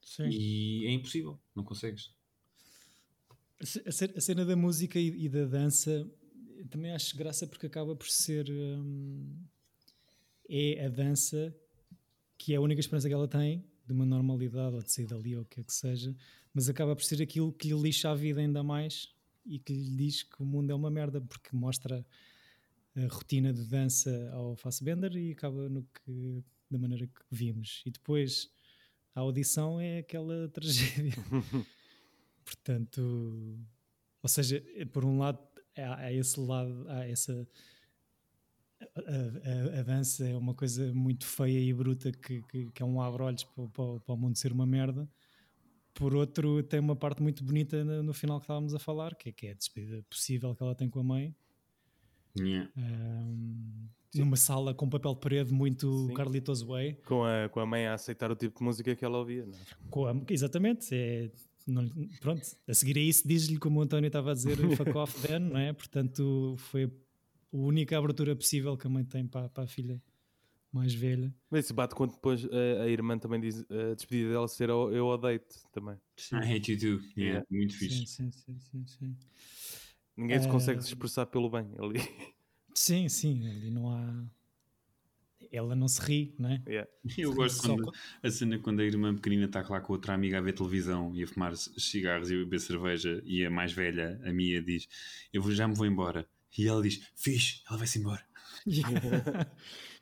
[0.00, 0.28] Sim.
[0.28, 2.14] E é impossível, não consegues.
[3.86, 6.08] A cena da música e da dança
[6.70, 8.48] também acho graça porque acaba por ser.
[8.50, 9.44] Hum,
[10.48, 11.54] é a dança
[12.36, 15.36] que é a única esperança que ela tem de uma normalidade ou de sair dali
[15.36, 16.14] ou o que é que seja,
[16.52, 19.14] mas acaba por ser aquilo que lhe lixa a vida ainda mais
[19.44, 22.04] e que lhe diz que o mundo é uma merda porque mostra
[22.96, 27.90] a rotina de dança ao Fassbender e acaba no que da maneira que vimos e
[27.90, 28.50] depois
[29.14, 31.14] a audição é aquela tragédia
[32.44, 33.58] portanto
[34.22, 35.38] ou seja, por um lado
[35.76, 37.46] há, esse lado, há essa.
[38.80, 42.84] A, a, a, dança é uma coisa muito feia e bruta que, que, que é
[42.84, 45.08] um abre-olhos para, para, para, o mundo ser uma merda.
[45.94, 49.28] Por outro, tem uma parte muito bonita no, no final que estávamos a falar, que
[49.28, 51.34] é, que é a despedida possível que ela tem com a mãe.
[52.36, 52.68] Yeah.
[52.76, 56.14] Um, numa sala com papel de parede muito Sim.
[56.14, 56.94] Carlitos Way.
[57.06, 60.06] Com a, com a mãe a aceitar o tipo de música que ela ouvia, não
[60.06, 60.10] é?
[60.10, 60.94] A, exatamente.
[60.94, 61.30] É,
[61.66, 61.88] não,
[62.20, 65.40] pronto, a seguir a isso diz-lhe como o António estava a dizer fuck off then,
[65.40, 65.72] não é?
[65.72, 66.90] Portanto, foi a
[67.52, 70.02] única abertura possível que a mãe tem para, para a filha
[70.74, 71.32] mais velha.
[71.48, 75.06] Mas isso bate quando depois a, a, irmã também diz a despedida dela ser eu
[75.06, 75.96] odeio-te também.
[76.16, 76.36] Sim.
[76.36, 77.06] I hate you too.
[77.16, 77.46] Yeah, yeah.
[77.48, 78.06] muito fixe.
[78.06, 79.16] Sim, sim, sim, sim,
[80.16, 82.00] Ninguém se consegue se expressar pelo bem ali.
[82.74, 84.24] Sim, sim, ali não há
[85.54, 86.62] ela não se ri, não é?
[86.66, 86.90] Yeah.
[87.16, 90.40] Eu gosto quando, a cena quando a irmã pequenina está lá com outra amiga a
[90.40, 94.32] ver televisão e a fumar cigarros e a beber cerveja e a mais velha, a
[94.32, 94.88] Mia, diz:
[95.32, 96.26] Eu já me vou embora.
[96.56, 98.24] E ela diz: Fiz, ela vai-se embora.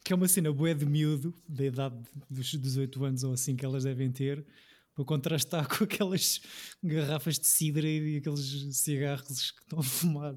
[0.05, 1.97] que é uma cena boa de miúdo, da idade
[2.31, 4.45] dos 18 anos ou assim que elas devem ter,
[4.95, 6.41] para contrastar com aquelas
[6.83, 10.37] garrafas de cidra e aqueles cigarros que estão a fumar.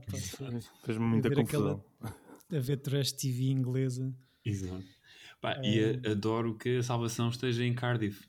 [0.86, 1.84] Fez-me muita confusão.
[2.01, 2.15] Aquela,
[2.51, 4.13] a ver trash TV inglesa.
[4.43, 4.94] Exato.
[5.41, 6.00] Pá, é...
[6.02, 8.28] E adoro que a salvação esteja em Cardiff.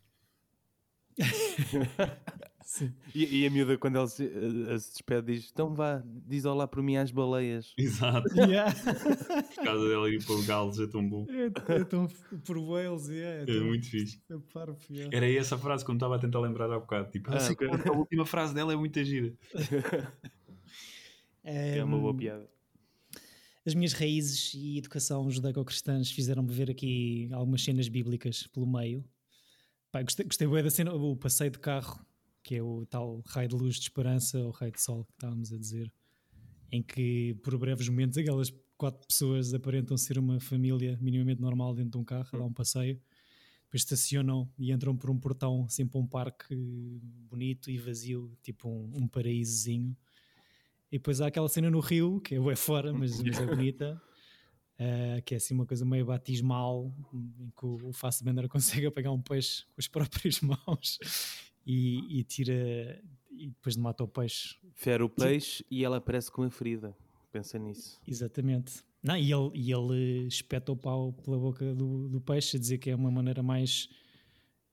[3.15, 6.69] e, e, a miúda, quando ela se, uh, se, despede, diz: Então vá, diz olá
[6.69, 7.73] por mim às baleias.
[7.79, 8.29] Exato.
[8.37, 8.75] Yeah.
[9.55, 11.27] por causa dela ir para o Gales, é tão bom.
[11.31, 12.07] É, é tão,
[12.45, 14.21] por Wales, yeah, é, é tão, muito fixe.
[14.31, 15.17] É parvo, yeah.
[15.17, 17.11] Era essa frase que eu estava a tentar lembrar há bocado.
[17.11, 17.69] Tipo, ah, okay.
[17.69, 19.33] a última frase dela é muito gira.
[21.43, 22.56] é uma boa piada
[23.67, 29.05] as minhas raízes e educação judaico-cristãs fizeram-me ver aqui algumas cenas bíblicas pelo meio.
[29.91, 32.07] Pá, gostei, gostei bem da cena, o passeio de carro,
[32.45, 35.53] que é o tal raio de luz de esperança, ou raio de sol que estávamos
[35.53, 35.93] a dizer,
[36.71, 41.91] em que por breves momentos aquelas quatro pessoas aparentam ser uma família minimamente normal dentro
[41.91, 43.01] de um carro, a dar um passeio.
[43.65, 46.55] Depois estacionam e entram por um portão, assim para um parque
[47.29, 49.97] bonito e vazio, tipo um, um paraísozinho
[50.91, 54.01] e depois há aquela cena no Rio, que é fora, mas, mas é bonita,
[54.81, 59.13] uh, que é assim uma coisa meio batismal, em que o, o Fassbender consegue apagar
[59.13, 60.99] um peixe com as próprias mãos
[61.67, 64.57] e, e tira, e depois mata o peixe.
[64.75, 66.97] Fere o peixe e ela aparece com uma ferida.
[67.33, 68.01] Pensa nisso.
[68.07, 68.85] Exatamente.
[69.03, 72.79] Não, e, ele, e ele espeta o pau pela boca do, do peixe a dizer
[72.79, 73.89] que é uma maneira mais.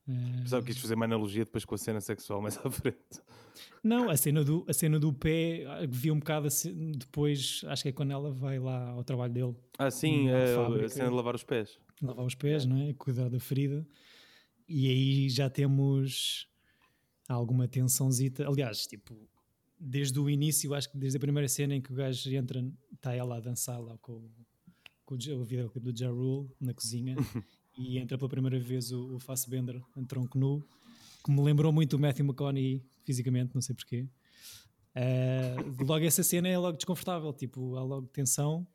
[0.05, 2.97] Pensava que quis fazer uma analogia depois com a cena sexual mais à frente.
[3.81, 7.83] Não, a cena do, a cena do pé, ah, vi um bocado assim, depois, acho
[7.83, 9.55] que é quando ela vai lá ao trabalho dele.
[9.77, 11.79] Ah, sim, é, a cena de lavar os pés.
[12.01, 12.67] Lavar os pés, é.
[12.67, 12.93] não é?
[12.93, 13.85] Cuidar da ferida.
[14.67, 16.47] E aí já temos
[17.27, 18.47] alguma tensãozita.
[18.47, 19.15] Aliás, tipo,
[19.79, 23.13] desde o início, acho que desde a primeira cena em que o gajo entra, está
[23.13, 24.29] ela a dançar lá com,
[25.05, 27.15] com o videoclipe do Ja Rule na cozinha
[27.77, 30.63] e entra pela primeira vez o, o Fassbender em tronco nu,
[31.23, 34.07] que me lembrou muito o Matthew McConaughey fisicamente, não sei porquê.
[34.95, 38.67] Uh, logo essa cena é logo desconfortável, tipo, há logo tensão.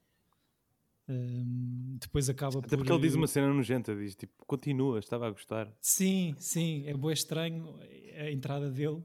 [1.09, 2.79] Um, depois acaba Até por...
[2.79, 5.73] porque ele diz uma cena nojenta, diz tipo, continua, estava a gostar.
[5.81, 7.79] Sim, sim, é bem estranho
[8.19, 9.03] a entrada dele.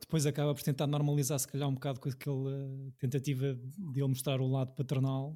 [0.00, 2.52] depois acaba por tentar normalizar se calhar um bocado com aquela
[2.98, 5.34] tentativa de ele mostrar o lado paternal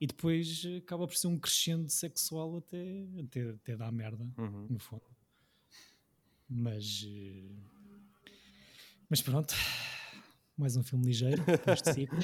[0.00, 4.66] e depois acaba por ser um crescendo sexual até, até, até dar merda, Uhum.
[4.70, 5.02] no fundo.
[6.48, 7.50] Mas, eh,
[9.10, 9.54] mas pronto,
[10.56, 12.18] mais um filme ligeiro para este ciclo.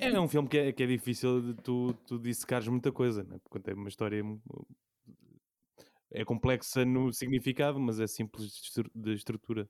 [0.00, 3.22] É, é um filme que é, que é difícil de tu, tu dissecares muita coisa,
[3.24, 3.38] né?
[3.48, 4.40] porque é uma história mu-
[6.10, 8.52] é complexa no significado, mas é simples
[8.94, 9.68] de estrutura.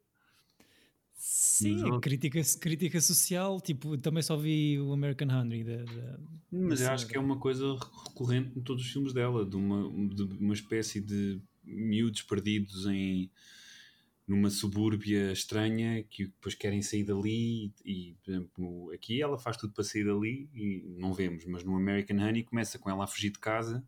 [1.16, 6.18] Sim, crítica, crítica social, tipo, também só vi o American Honey da, da-
[6.50, 7.64] Mas eu acho que é uma coisa
[8.08, 13.30] recorrente em todos os filmes dela, de uma, de uma espécie de miúdos perdidos em
[14.26, 19.74] numa subúrbia estranha que depois querem sair dali e, por exemplo, aqui ela faz tudo
[19.74, 23.30] para sair dali e não vemos, mas no American Honey começa com ela a fugir
[23.30, 23.86] de casa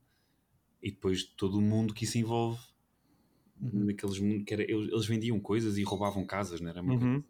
[0.83, 2.61] e depois todo o mundo que se envolve
[3.61, 3.85] Uhum.
[3.87, 6.83] naqueles mundos que era, eles, eles vendiam coisas e roubavam casas, não era?
[6.83, 7.23] Uma Uhum.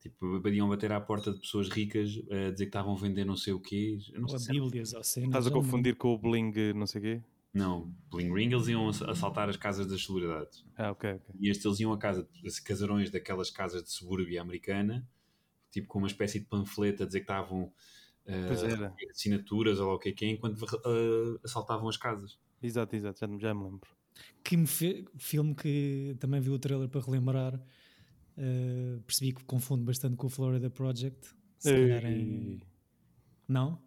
[0.00, 3.36] Tipo, iam bater à porta de pessoas ricas a dizer que estavam a vender não
[3.36, 3.98] sei o quê.
[4.14, 5.28] Não ou sei se era- Bíblias ou cenas.
[5.28, 7.22] Estás a confundir com o Bling, não sei o quê?
[7.52, 10.64] Não, Bling Ring eles iam ass- assaltar as casas das celebridades.
[10.76, 11.34] Ah, ok, ok.
[11.38, 12.26] E estes eles iam a casa,
[12.64, 15.06] casarões daquelas casas de subúrbia americana,
[15.70, 17.70] tipo com uma espécie de panfleto a dizer que estavam
[18.24, 18.94] era.
[19.10, 22.38] assinaturas ou lá o que é que é, enquanto ah, assaltavam as casas.
[22.62, 23.90] Exato, exato, já, já me lembro.
[24.42, 27.60] Que me fe- filme que também vi o trailer para relembrar.
[28.42, 31.28] eh, percebi que confundo bastante com o Florida Project.
[31.58, 32.60] Se calhar em-
[33.46, 33.82] Não?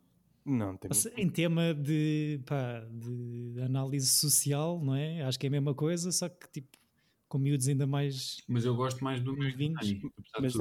[0.46, 5.24] Não, tem Em tema de, pá, de análise social, não é?
[5.24, 6.78] Acho que é a mesma coisa, só que tipo
[7.28, 8.44] com miúdos ainda mais.
[8.48, 9.72] Mas eu gosto mais do American
[10.40, 10.54] Mas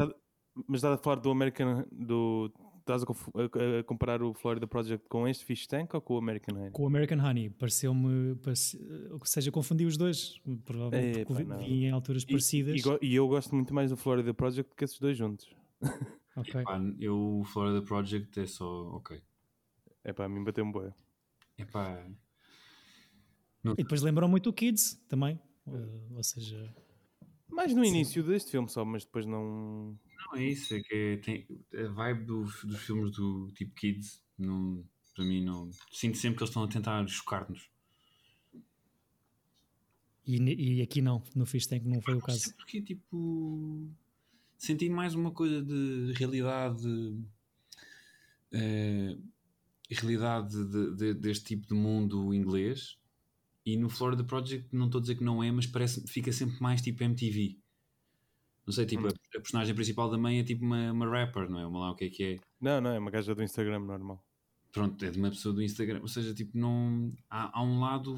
[0.66, 1.84] mas está a falar do American.
[1.92, 2.50] Do,
[2.82, 6.18] estás a, a- a comparar o Florida Project com este Fish Tank ou com o
[6.18, 6.70] American Honey?
[6.70, 8.34] Com o American Honey, pareceu-me.
[8.36, 8.78] Parece,
[9.10, 12.80] ou seja, confundi os dois, provavelmente Epá, porque vi- em alturas E- parecidas.
[13.00, 15.48] E, e eu gosto muito mais do Florida Project do que esses dois juntos.
[16.34, 16.62] Ok.
[16.64, 18.64] Pá, eu, o Florida Project é só,
[18.96, 19.20] ok.
[20.02, 20.94] É para mim bateu um boia.
[21.58, 22.02] Epá,
[23.64, 25.38] E depois lembram muito o Kids também.
[25.66, 25.70] eh,
[26.16, 26.74] ou seja,
[27.50, 29.94] Mais no início deste filme só, mas depois não.
[30.26, 34.22] Não, é isso, é que é- tem, a vibe do- dos filmes do tipo Kids,
[34.38, 35.70] não, para mim não.
[35.92, 37.70] Sinto sempre que eles estão a tentar chocar-nos.
[40.26, 42.54] e, e aqui não, no Fish Tank não foi o Não caso.
[42.56, 43.88] porque, tipo,
[44.56, 46.86] senti mais uma coisa de realidade,
[48.52, 49.16] eh,
[49.90, 52.96] realidade de- de- deste tipo de mundo inglês.
[53.64, 56.60] E no Florida Project, não estou a dizer que não é, mas parece fica sempre
[56.60, 57.58] mais tipo MTV.
[58.66, 61.58] Não sei, tipo, a, a personagem principal da mãe é tipo uma, uma rapper, não
[61.58, 61.66] é?
[61.66, 62.38] Uma lá o que é que é.
[62.60, 64.24] Não, não, é uma gaja do Instagram normal.
[64.70, 68.16] pronto, é de uma pessoa do Instagram, ou seja, tipo, não há, há um lado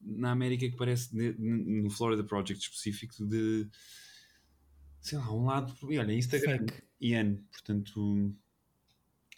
[0.00, 3.68] na América que parece de- no Florida Project específico de
[5.00, 7.14] sei lá, um lado, e olha, Instagram Fake.
[7.14, 8.34] ano, portanto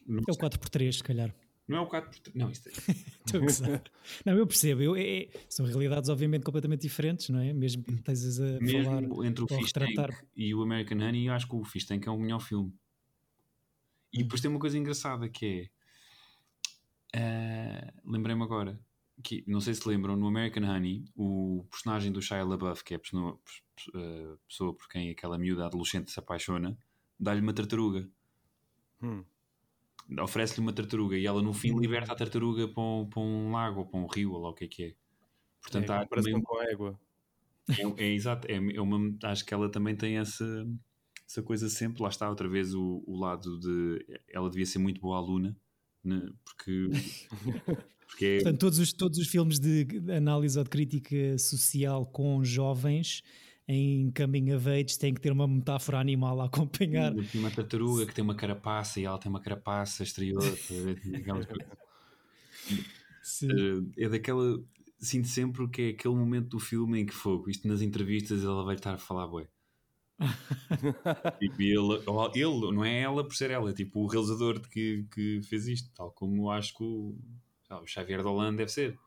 [0.07, 1.35] não, É o 4x3, se calhar.
[1.67, 2.73] Não é o 4 por não, isto é,
[3.27, 3.83] Estou a gozar.
[4.25, 4.83] não, eu percebo.
[4.83, 7.53] Eu, é- é- são realidades, obviamente, completamente diferentes, não é?
[7.53, 8.61] Mesmo que estejas a falar.
[8.61, 10.11] mesmo entre o Fish retratar.
[10.15, 12.73] Tank e o American Honey, eu acho que o Fish Tank é o melhor filme.
[14.13, 15.71] E depois tem uma coisa engraçada que
[17.13, 18.79] é ah, lembrei-me agora
[19.23, 22.97] que não sei se lembram no American Honey o personagem do Shia LaBeouf que é
[22.97, 23.41] a pessoa,
[23.95, 26.77] a pessoa por quem aquela miúda adolescente se apaixona
[27.19, 28.09] dá-lhe uma tartaruga
[29.03, 29.25] Hum.
[30.21, 33.81] Oferece-lhe uma tartaruga e ela no fim liberta a tartaruga para um, para um lago
[33.81, 34.95] ou para um rio ou lá o que é que é.
[35.63, 37.01] Portanto é, há também- com a égua.
[37.69, 40.45] é, é exato, é, é uma, acho que ela também tem essa,
[41.27, 45.01] essa coisa sempre, lá está outra vez o, o lado de ela devia ser muito
[45.01, 45.57] boa aluna,
[46.05, 46.89] né, porque,
[48.07, 52.45] porque é, Portanto, todos os, todos os filmes de análise ou de crítica social com
[52.45, 53.23] jovens
[53.67, 57.15] em coming of age têm que ter uma metáfora animal a acompanhar.
[57.15, 60.99] tem uma tartaruga que tem uma carapaça e ela tem uma carapaça exterior, coisas.
[63.23, 63.91] Sim.
[63.97, 64.63] é daquela,
[64.99, 68.65] sinto sempre que é aquele momento do filme em que fogo, isto nas entrevistas ela
[68.65, 69.49] vai estar a falar bué.
[71.41, 72.03] Tipo, ele,
[72.35, 75.91] ele, não é ela por ser ela, é tipo o realizador que, que fez isto,
[75.95, 77.17] tal como acho que o,
[77.71, 78.99] o Xavier Dolan deve ser.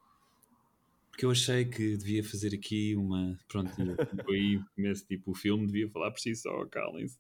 [1.18, 3.36] Porque eu achei que devia fazer aqui uma.
[3.48, 3.72] Pronto,
[4.30, 7.18] aí começo tipo o filme, devia falar por si só, calem-se.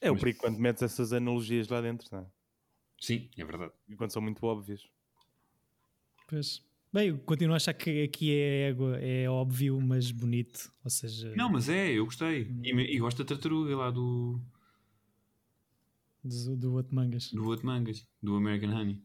[0.00, 2.26] É o Mas- perigo quando metes essas analogias lá dentro, não é?
[3.00, 3.72] Sim, é verdade.
[3.88, 4.82] E quando são muito óbvias.
[6.28, 6.64] Pois.
[6.92, 10.72] Bem, eu continuo a achar que aqui é égua, é óbvio, mas bonito.
[10.82, 12.50] Ou seja, Não, mas é, eu gostei.
[12.64, 14.40] E, e gosto da tartaruga lá do,
[16.24, 17.30] do, do outro mangas.
[17.30, 19.00] do outro mangas, do American Honey.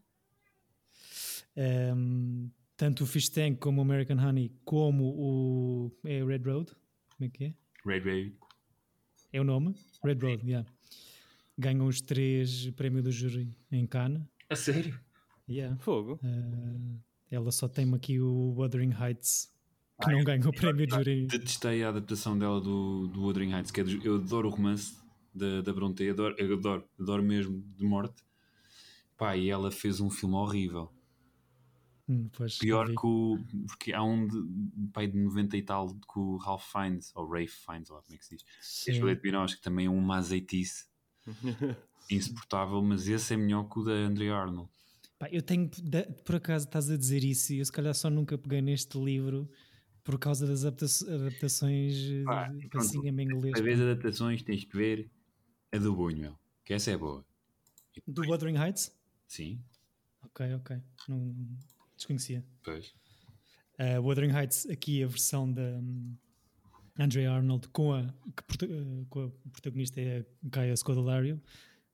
[1.56, 2.50] Um,
[2.80, 6.72] tanto o Fish Tank como o American Honey, como o é Red Road.
[7.18, 7.54] Como é que é?
[7.86, 8.34] Red Ray.
[9.34, 9.76] é o nome?
[10.02, 10.66] Red Road, yeah.
[11.58, 14.22] Ganham os três prémios do júri em Cannes.
[14.50, 14.98] A sério?
[15.50, 15.76] Yeah.
[15.80, 16.18] Fogo.
[16.24, 19.52] Uh, ela só tem aqui o Wuthering Heights,
[20.02, 21.28] que Ah, não ganha o prémio de júri.
[21.28, 24.96] Detestei a adaptação dela do, do Wuthering Heights, que é do- eu adoro o romance
[25.36, 28.24] da, da Bronte, adoro, eu adoro, adoro mesmo de morte.
[29.18, 30.90] Pá, e ela fez um filme horrível.
[32.10, 33.38] Hum, pois, Pior que o.
[33.68, 37.48] Porque há um de, pai de 90 e tal com o Ralph Fiennes, ou Rafe
[37.50, 38.44] Fiennes, ou lá como é que se diz.
[38.44, 38.94] A Sim.
[38.94, 40.88] Juliette Binoche, que também é uma azeitice
[42.10, 44.70] insuportável, mas esse é melhor que o da Andrea Arnold.
[45.20, 45.70] Pá, eu tenho,
[46.26, 49.50] por acaso estás a dizer isso, e eu se calhar só nunca peguei neste livro
[50.04, 53.56] por causa das adapta- adaptações eh, Pá, de- pronto, em inglês.
[53.58, 55.12] Às vezes adaptações tens que ver
[55.72, 57.24] a do Buñuel, que essa é boa.
[58.08, 58.98] Do Wuthering Heights?
[59.28, 59.62] Sim,
[60.26, 60.82] Ok, ok.
[61.08, 61.34] Não
[62.00, 62.44] desconhecia.
[62.64, 62.94] pois.
[63.80, 66.14] Uh, Wuthering Heights, aqui a versão da hum,
[66.98, 68.04] Andrea Arnold com a,
[68.36, 71.42] que eh, com a protagonista é a Gaia Scodelario,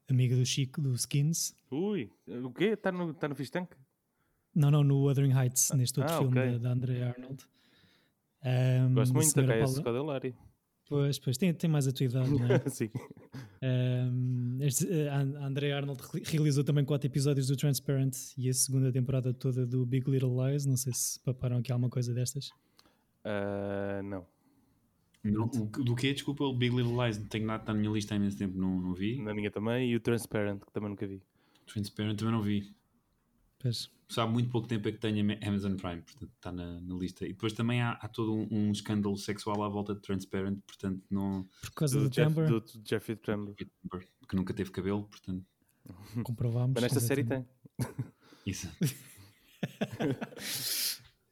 [0.10, 1.54] amiga do Chico, do Skins.
[1.70, 2.70] Ui, o quê?
[2.70, 3.70] Está no, tá no Fish Tank?
[4.56, 6.52] Não, não, no Wuthering Heights, neste outro ah, filme ok.
[6.54, 7.46] da, da Andrea Arnold.
[8.44, 10.36] Um, Gosto muito da Gaia Paula- Scodelari.
[10.88, 12.60] Pois, pois, tem, tem mais a tua idade, não é?
[12.69, 12.89] Sim.
[13.62, 18.54] Um, este, a a Andrea Arnold re- realizou também quatro episódios do Transparent e a
[18.54, 20.65] segunda temporada toda do Big Little Lies.
[20.65, 22.50] Não sei se paparam aqui alguma coisa destas.
[23.24, 24.26] Ah, não.
[25.24, 26.13] Não, o, do que?
[26.13, 28.56] Desculpa, o Big Little Lies, não tenho nada, está na minha lista há imenso tempo,
[28.56, 29.19] não, não vi.
[29.19, 29.89] Na minha também.
[29.89, 31.19] E o Transparent, que também nunca vi.
[31.65, 32.71] Transparent também não vi.
[33.60, 33.89] Pois.
[34.08, 37.26] Sabe muito pouco tempo é que tenho a Amazon Prime, portanto está na, na lista.
[37.26, 41.02] E depois também há, há todo um, um escândalo sexual à volta de Transparent, portanto
[41.10, 41.48] não.
[41.62, 43.56] Por causa Do, do, Jeff, do, do Jeffrey Tambor.
[43.56, 45.44] que nunca teve cabelo, portanto.
[46.24, 46.74] comprovámos.
[46.76, 47.46] Mas nesta série tem.
[48.46, 48.70] Isso.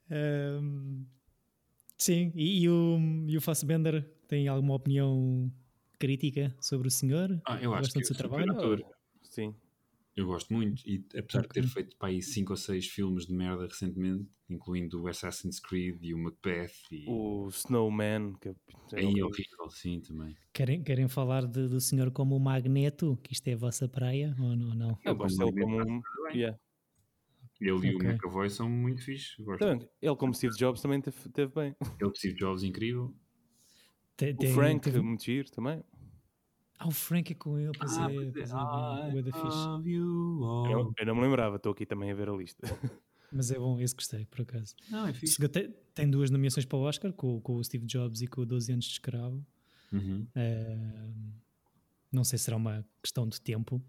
[0.10, 1.06] Um,
[1.98, 5.52] sim, e, e o, e o Fassbender tem alguma opinião
[6.00, 7.40] crítica sobre o senhor?
[7.46, 8.52] Ah, eu acho que do seu é trabalho?
[8.52, 8.84] ator.
[9.22, 9.56] Sim.
[10.15, 13.34] Eu gosto muito, e apesar de ter feito para aí 5 ou 6 filmes de
[13.34, 18.56] merda recentemente, incluindo o Assassin's Creed e o Macbeth, e O Snowman, que é
[18.93, 19.26] aí é horrível.
[19.28, 20.36] horrível, sim, também.
[20.54, 24.36] Querem, querem falar de- do senhor como o Magneto, que isto é a vossa praia,
[24.39, 24.76] ou não?
[24.76, 24.97] não?
[25.04, 26.02] Eu gosto dele como um.
[26.32, 26.60] Yeah.
[27.60, 27.97] Ele e o.
[28.04, 29.02] McAvoy são muito
[29.39, 29.60] Gosto.
[29.60, 31.76] Também, ele, como Steve Jobs, também teve, teve bem.
[31.99, 33.15] Ele, Steve Jobs, incrível.
[34.15, 35.84] Tem- O Frank, teve- muito giro também.
[36.80, 38.54] Ah, o Frank é com ele, pois Ah, é, pois é.
[38.54, 38.58] é,
[39.68, 40.70] love you all.
[40.72, 42.62] Eu, eu não me lembrava, estou aqui também a ver a lista.
[43.32, 44.76] Mas é bom, esse gostei, por acaso.
[44.90, 45.38] Não, é fixe.
[45.96, 48.72] Tem, duas nomeações para o Oscar, com, com o Steve Jobs e com o 12
[48.72, 49.44] anos de escravo.
[49.92, 50.28] Uhum.
[50.36, 51.12] Eh,
[52.12, 53.84] não sei se será uma questão de tempo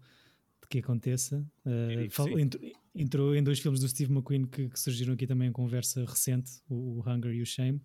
[0.61, 1.45] de que aconteça.
[1.63, 2.39] Eh, Diria que fal- sim.
[2.41, 6.03] entrou, entrou em dois filmes do Steve McQueen que, que surgiram aqui também em conversa
[6.05, 7.81] recente, o, o Hunger e o Shame,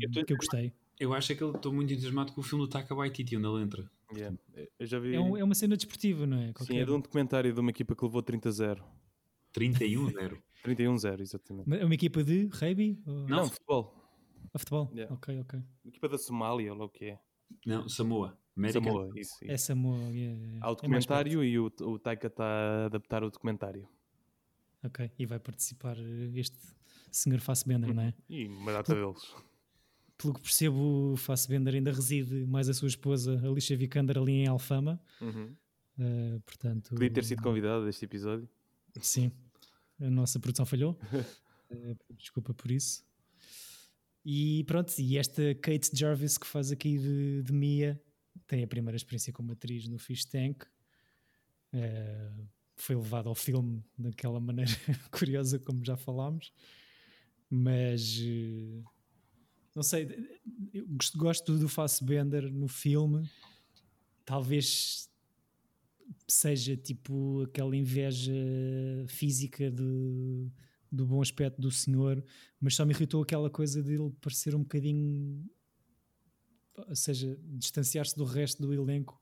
[0.00, 0.72] Eu que eu gostei.
[0.98, 3.62] Eu acho é que estou muito entusiasmado com o filme do Taika Waititi, onde ele
[3.62, 3.90] entra.
[4.12, 4.36] Yeah.
[4.78, 5.14] Eu já vi.
[5.14, 6.46] É, um- é uma cena desportiva, não é?
[6.48, 8.82] Sim, Qualquer- é de um documentário de uma equipa que levou 30-0.
[9.52, 10.38] 31-0.
[10.64, 11.72] 31-0, exatamente.
[11.74, 13.00] É uma equipa de rugby?
[13.06, 13.94] Ou, Não, futebol.
[14.52, 14.90] ou futebol?
[14.92, 15.12] Yeah.
[15.14, 15.60] Ok, ok.
[15.84, 17.18] Equipa da Somália, ou o que é.
[17.66, 18.38] Não, Samoa.
[18.56, 18.80] América.
[18.84, 19.34] Samoa, isso.
[19.42, 19.50] isso.
[19.52, 19.98] É Samoa.
[20.10, 20.58] yeah, yeah.
[20.66, 23.88] Há o É documentário e o, o Taika está a adaptar o documentário.
[24.84, 25.96] Ok, e vai participar
[26.34, 26.56] este
[27.10, 28.14] senhor Fassbender, não é?
[28.28, 29.34] E uma data deles.
[30.16, 34.46] Pelo que percebo, o Fassbender ainda reside mais a sua esposa, Alicia Vikander, ali em
[34.46, 35.00] Alfama.
[35.20, 35.54] Uhum.
[35.98, 38.48] Eh, portanto, Podia ter sido convidado deste episódio.
[39.00, 39.32] Sim,
[40.00, 40.98] a nossa produção falhou.
[41.70, 43.02] Eh, desculpa por isso.
[44.22, 47.98] E pronto, e esta Kate Jarvis que faz aqui de, de Mia
[48.46, 50.62] tem a primeira experiência como atriz no Fish Tank.
[51.72, 52.32] Eh,
[52.76, 54.70] foi levado ao filme daquela maneira
[55.10, 56.52] curiosa, como já falámos.
[57.48, 58.18] Mas
[59.74, 60.08] não sei,
[60.72, 63.28] eu gosto, do Fassbender no filme.
[64.24, 65.10] Talvez
[66.28, 68.32] seja tipo aquela inveja
[69.08, 70.48] física de,
[70.90, 72.24] do bom aspecto do senhor,
[72.60, 75.44] mas só me irritou aquela coisa dele parecer um bocadinho,
[76.76, 79.20] ou seja, distanciar-se do resto do elenco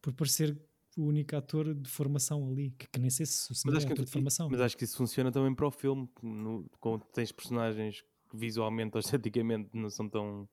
[0.00, 0.60] por parecer
[0.96, 4.10] o único ator de formação ali, que, que nem sei se senhor é ator de
[4.10, 4.48] formação.
[4.50, 6.08] mas acho que isso funciona também para o filme.
[6.22, 10.48] No, com, tens personagens que visualmente ou esteticamente não são tão.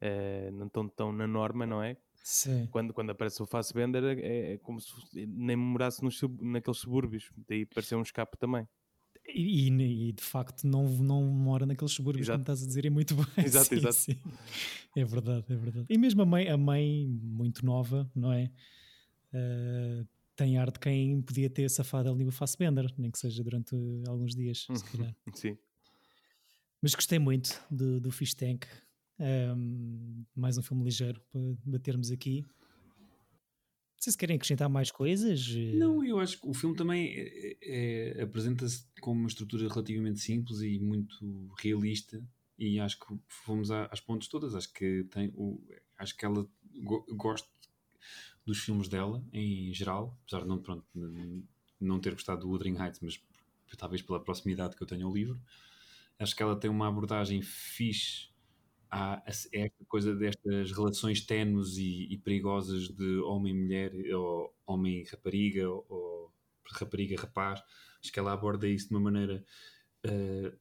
[0.00, 1.96] eh, não estão tão na norma, não é?
[2.24, 2.66] Sim.
[2.70, 4.92] Quando, quando aparece o Fassbender é, é como se
[5.26, 7.30] nem morasse nos, naqueles subúrbios.
[7.48, 8.66] Daí parecer um escape também.
[9.26, 12.36] E, e- e, de facto não, não mora naqueles subúrbios, Exato.
[12.38, 13.44] como estás a dizer, é muito bem.
[13.44, 13.94] Exato, Sim, exato.
[13.94, 14.16] sim.
[14.96, 15.86] É verdade, é verdade.
[15.88, 18.50] E mesmo a mãe, a mãe muito nova, não é?
[19.32, 23.74] Uh, tem ar de quem podia ter safado ali o Fassbender, nem que seja durante
[24.06, 25.14] alguns dias, se calhar.
[25.34, 25.58] Sim.
[26.80, 28.64] Mas gostei muito do, do Fish Tank.
[29.18, 32.42] Um, mais um filme ligeiro para batermos aqui.
[32.42, 35.44] Não sei se querem acrescentar mais coisas.
[35.74, 37.56] Não, eu acho que o filme também é,
[38.18, 42.22] é, apresenta-se com uma estrutura relativamente simples e muito realista.
[42.56, 44.54] E acho que fomos às pontas todas.
[44.54, 45.60] Acho que tem o,
[45.98, 47.48] acho que ela go, gosto
[48.46, 50.86] dos filmes dela em geral, apesar de não, pronto,
[51.80, 53.20] não ter gostado do Wuthering Heights, mas
[53.76, 55.40] talvez pela proximidade que eu tenho ao livro.
[56.18, 58.28] Acho que ela tem uma abordagem fixe
[58.90, 66.32] a, esta coisa destas relações tenues e, e perigosas de homem-mulher ou homem-rapariga ou
[66.72, 67.62] rapariga-rapaz.
[68.02, 69.44] Acho que ela aborda isso de uma maneira
[70.06, 70.58] uh,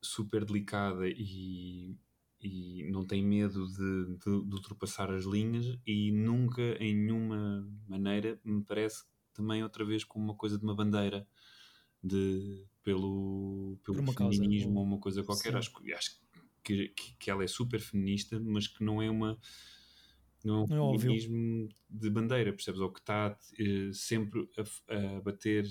[0.00, 1.96] super delicada e,
[2.40, 8.40] e não tem medo de, de, de, ultrapassar as linhas e nunca em nenhuma maneira
[8.44, 11.26] me parece também outra vez como uma coisa de uma bandeira
[12.02, 15.56] de, pelo, pelo feminismo ou uma coisa qualquer.
[15.56, 16.20] Acho, acho
[16.62, 19.38] que, que, que, ela é super feminista, mas que não é uma
[20.44, 22.80] não é um é feminismo de bandeira, percebes?
[22.80, 25.66] Ou que está uh, sempre a, a, bater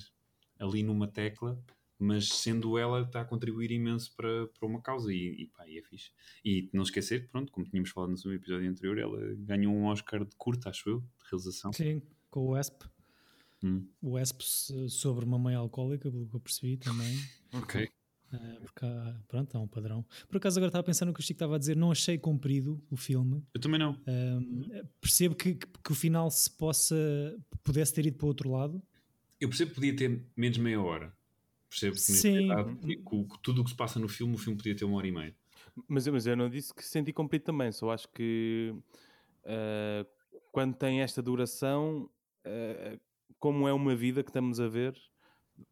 [0.59, 1.59] ali numa tecla,
[1.97, 5.79] mas sendo ela está a contribuir imenso para, para uma causa e, e, pá, e
[5.79, 6.11] é fixe.
[6.45, 10.23] E não esquecer que, pronto, como tínhamos falado no episódio anterior, ela ganhou um Oscar
[10.23, 11.73] de curta, acho eu, de realização.
[11.73, 12.85] Sim, com o ESP.
[13.63, 13.85] Hum.
[14.01, 14.43] O ESP
[14.89, 17.17] sobre uma mãe alcoólica, pelo que eu percebi também.
[17.51, 17.89] Ok.
[18.31, 20.05] Uh, porque há, pronto, há um padrão.
[20.27, 22.79] Por acaso agora estava pensando no que o Chico estava a dizer, não achei comprido
[22.91, 23.43] o filme.
[23.55, 23.93] Eu também não.
[23.93, 26.95] Uh, percebo que, que, que, o final se possa
[27.63, 28.83] pudesse ter ido para o outro lado.
[29.41, 31.11] Eu percebo que podia ter menos meia hora.
[31.69, 32.49] Percebo que, Sim.
[33.41, 35.35] tudo o que se passa no filme, o filme podia ter uma hora e meia.
[35.87, 38.73] Mas, mas eu não disse que senti comprido também, só acho que
[39.43, 40.07] uh,
[40.51, 42.09] quando tem esta duração,
[43.39, 44.95] como é uma vida que estamos a ver,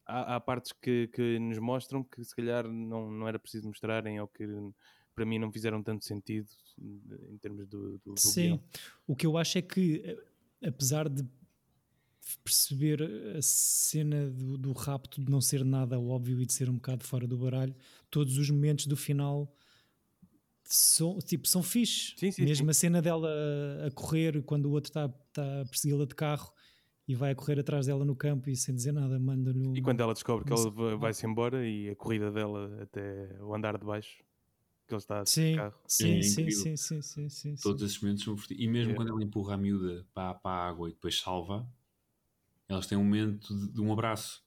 [0.05, 4.20] há, há partes que, que, nos mostram que se calhar não, não era preciso mostrarem
[4.20, 4.45] ou que
[5.13, 6.47] para mim não fizeram tanto sentido
[7.30, 8.63] em termos do, do, do Sim, guião.
[9.05, 11.26] o que eu acho é que eh, apesar de
[12.43, 13.01] perceber
[13.38, 17.03] a cena do, do, rapto de não ser nada óbvio e de ser um bocado
[17.03, 17.76] fora do baralho,
[18.09, 19.51] todos os momentos do final
[20.63, 22.13] são, tipo, são fixe.
[22.18, 22.70] Sim, sim, Mesmo sim.
[22.70, 26.51] a cena dela a, a correr quando o outro está tá a persegui-la de carro
[27.08, 29.78] e vai a correr atrás dela no campo e sem dizer nada, manda-lhe.
[29.78, 33.78] E quando ela descobre que ela vai-se embora e a corrida dela até o andar
[33.78, 34.18] de baixo,
[34.88, 35.76] que ele está sim, carro.
[35.88, 38.95] Sim, é sim, sim, sim, sim, sim, Todos esses momentos são E mesmo é.
[38.95, 41.68] quando ela empurra a miúda para, para a água e depois salva,
[42.68, 44.45] elas têm um momento de, de um abraço.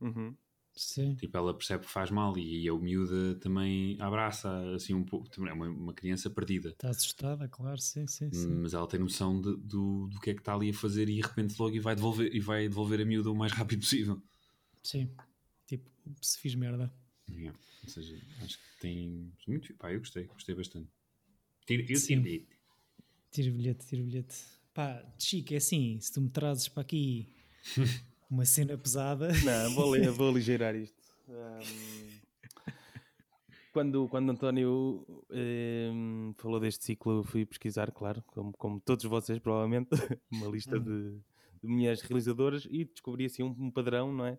[0.00, 0.34] Uhum.
[0.74, 1.14] Sim.
[1.16, 5.28] Tipo, ela percebe que faz mal e a miúda também abraça assim um pouco.
[5.46, 6.70] É uma, uma criança perdida.
[6.70, 8.48] Está assustada, claro, sim, sim, sim.
[8.48, 11.16] Mas ela tem noção de, do, do que é que está ali a fazer e
[11.16, 14.22] de repente logo e vai devolver, e vai devolver a miúda o mais rápido possível.
[14.82, 15.10] Sim.
[15.66, 16.92] Tipo, se fiz merda.
[17.30, 17.58] Yeah.
[17.84, 19.74] Ou seja, acho que tem muito.
[19.74, 20.88] Pá, eu gostei, gostei bastante.
[21.66, 22.48] Tira, eu tiro bilhete.
[23.30, 24.36] Tira bilhete, tira bilhete.
[24.72, 27.28] Pá, Chico, é assim, se tu me trazes para aqui
[28.32, 29.28] uma cena pesada.
[29.44, 31.02] Não, vou, vou aligeirar isto.
[31.28, 32.20] Um,
[33.72, 39.88] quando, quando António um, falou deste ciclo, fui pesquisar, claro, como, como todos vocês, provavelmente,
[40.30, 41.12] uma lista de,
[41.62, 44.38] de mulheres realizadoras e descobri assim um, um padrão, não é?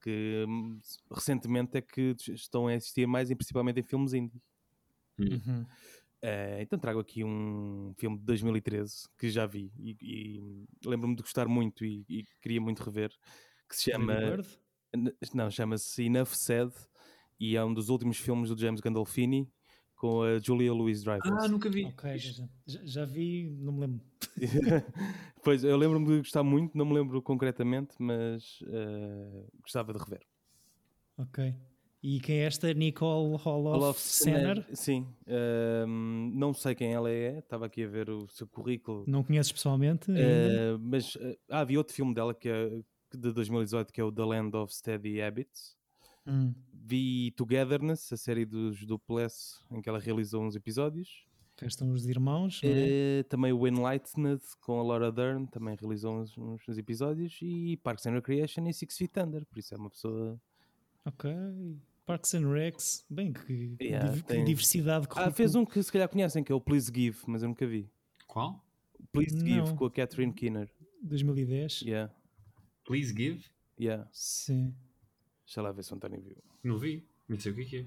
[0.00, 0.78] Que hum,
[1.10, 4.40] recentemente é que estão a existir mais, e principalmente em filmes indie.
[5.18, 5.66] Uhum.
[6.22, 11.22] Uh, então trago aqui um filme de 2013 que já vi e, e lembro-me de
[11.22, 13.10] gostar muito e, e, queria muito rever
[13.66, 14.36] que se chama
[15.32, 16.72] não, chama-se Enough Said
[17.38, 19.50] e é um dos últimos filmes do James Gandolfini
[19.96, 21.30] com a Julia Louis-Dreyfus.
[21.30, 21.84] Ah, nunca vi.
[21.84, 24.00] Okay, já, já, vi, não me lembro.
[25.44, 30.22] pois, eu lembro-me de gostar muito, não me lembro concretamente, mas uh, gostava de rever.
[31.18, 31.54] Ok.
[32.02, 32.72] E quem é esta?
[32.72, 34.66] Nicole Holof Senner?
[34.72, 35.06] Sim,
[35.86, 39.04] um, não sei quem ela é, estava aqui a ver o seu currículo.
[39.06, 40.10] Não conheces pessoalmente?
[40.10, 42.70] Uh, mas uh, ah, havia outro filme dela que é
[43.12, 45.76] de 2018 que é o The Land of Steady Habits.
[46.26, 46.54] Hum.
[46.72, 51.26] Vi Togetherness, a série dos Dupless, em que ela realizou uns episódios.
[51.54, 52.62] Cá estão os irmãos.
[52.62, 57.38] Uh, também o Enlightened com a Laura Dern, também realizou uns, uns episódios.
[57.42, 60.40] E Parks and Recreation e Six Feet Under, por isso é uma pessoa.
[61.04, 61.30] Ok.
[62.10, 64.44] Parks and Recs, bem, que, yeah, que tem...
[64.44, 65.06] diversidade.
[65.10, 67.66] Ah, fez um que se calhar conhecem, que é o Please Give, mas eu nunca
[67.66, 67.90] vi.
[68.26, 68.64] Qual?
[69.12, 69.46] Please Não.
[69.46, 70.68] Give, com a Catherine Keener.
[71.02, 71.82] 2010?
[71.82, 72.12] Yeah.
[72.84, 73.44] Please Give?
[73.78, 74.08] Yeah.
[74.12, 74.74] Sim.
[75.44, 76.36] Deixa lá ver se o António viu.
[76.62, 77.86] Não vi, não sei o que é.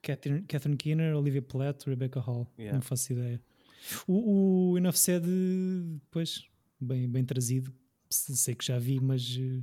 [0.00, 2.46] Catherine, Catherine Keener, Olivia Platt, Rebecca Hall.
[2.58, 2.76] Yeah.
[2.76, 3.42] Não faço ideia.
[4.06, 5.24] O, o Enough Said,
[6.10, 6.48] pois,
[6.80, 7.74] bem, bem trazido.
[8.10, 9.62] Sei que já vi, mas eh,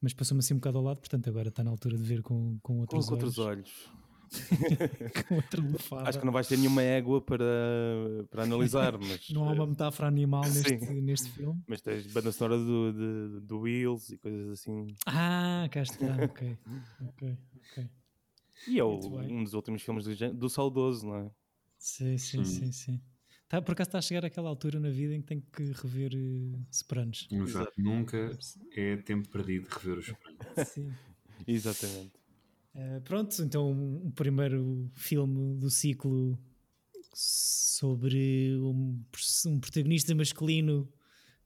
[0.00, 2.58] mas passou-me assim um bocado ao lado, portanto agora está na altura de ver com,
[2.62, 3.24] com outros com olhos.
[3.24, 3.98] outros olhos.
[5.26, 6.08] Com outra lufada.
[6.10, 7.44] Acho que não vais ter nenhuma égua para,
[8.30, 9.30] para analisar, mas.
[9.30, 11.00] Não há uma metáfora animal neste, Sim.
[11.00, 11.62] neste filme.
[11.66, 14.86] Mas tens banda sonora do, de- do Wheels e coisas assim.
[15.06, 16.58] Ah, cá está, ok.
[17.00, 17.38] ok,
[17.70, 17.90] ok.
[18.66, 21.30] E é o- um dos últimos filmes do, do saudoso, não é?
[21.78, 22.44] Sim, sim, Sim.
[22.44, 23.02] sim, sim.
[23.48, 26.12] Tá, por acaso está a chegar àquela altura na vida em que tem que rever
[26.14, 27.26] uh, Sopranos.
[27.30, 27.72] Exato.
[27.78, 28.38] Nunca
[28.76, 30.38] é tempo perdido de rever os Sopranos.
[30.68, 30.92] Sim.
[31.46, 32.12] Exatamente.
[32.74, 33.70] Uh, pronto, então
[34.06, 36.38] o primeiro filme do ciclo
[37.14, 39.02] sobre um,
[39.46, 40.86] um protagonista masculino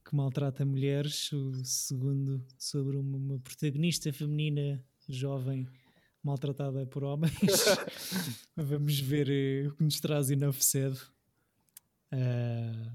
[0.04, 5.68] que maltrata mulheres, o segundo sobre uma, uma protagonista feminina jovem
[6.22, 7.32] maltratada por homens.
[8.56, 10.96] Vamos ver eh, o que nos traz Enough Said.
[12.12, 12.92] Uh,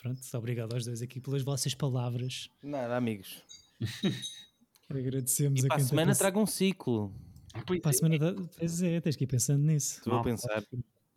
[0.00, 2.48] pronto, obrigado aos dois aqui pelas vossas palavras.
[2.62, 3.42] Nada, amigos.
[4.88, 7.12] Agradecemos E a para a quem semana traga um ciclo.
[7.66, 7.94] Pois Para a é.
[7.94, 9.98] semana, pois é, tens que ir pensando nisso.
[9.98, 10.62] Estou a pensar.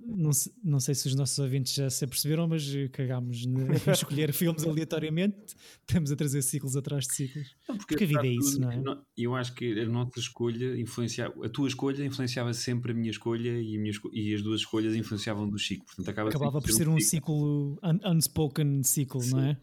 [0.06, 0.32] Não,
[0.64, 4.64] não sei se os nossos ouvintes já se aperceberam, mas cagámos na- em escolher filmes
[4.66, 5.56] aleatoriamente.
[5.88, 7.56] Estamos a trazer ciclos atrás de ciclos.
[7.70, 8.98] Não, Porque a vida é isso, tudo, não é?
[9.18, 13.50] Eu acho que a nossa escolha influenciava, a tua escolha influenciava sempre a minha escolha
[13.62, 15.86] e, a minha esco- e as duas escolhas influenciavam do Chico.
[15.86, 19.58] Portanto, acaba Acabava por ser um ciclo, un- unspoken ciclo, não é?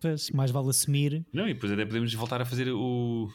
[0.00, 1.26] Pois, mais vale assumir.
[1.30, 3.28] Não, e depois até podemos voltar a fazer o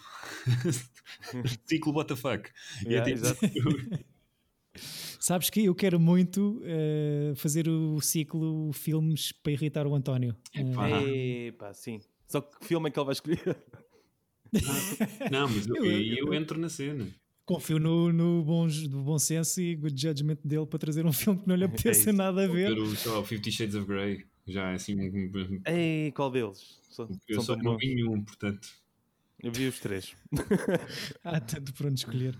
[1.69, 2.49] ciclo what the fuck.
[2.84, 4.05] E Yeah, é tipo- exato.
[5.26, 10.36] Sabes que eu quero muito eh, fazer o ciclo filmes para irritar o António.
[10.53, 11.01] Epá.
[11.01, 11.99] Epá, sim.
[12.28, 13.57] Só que filme é que ele vai escolher?
[15.32, 17.07] Não, mas eu, Eu- eu, entro na cena.
[17.43, 21.39] confio no, no bom, no bom senso e good judgment dele para trazer um filme
[21.41, 22.13] que não lhe apeteça isso.
[22.13, 22.78] nada a ver.
[22.78, 24.23] O o Fifty Shades of Grey.
[24.45, 24.95] Já é assim
[25.65, 26.80] Ei, qual deles?
[27.28, 28.69] Eu só não vi nenhum, portanto.
[29.41, 30.15] Eu vi os três.
[31.23, 32.38] Há tanto por onde escolher.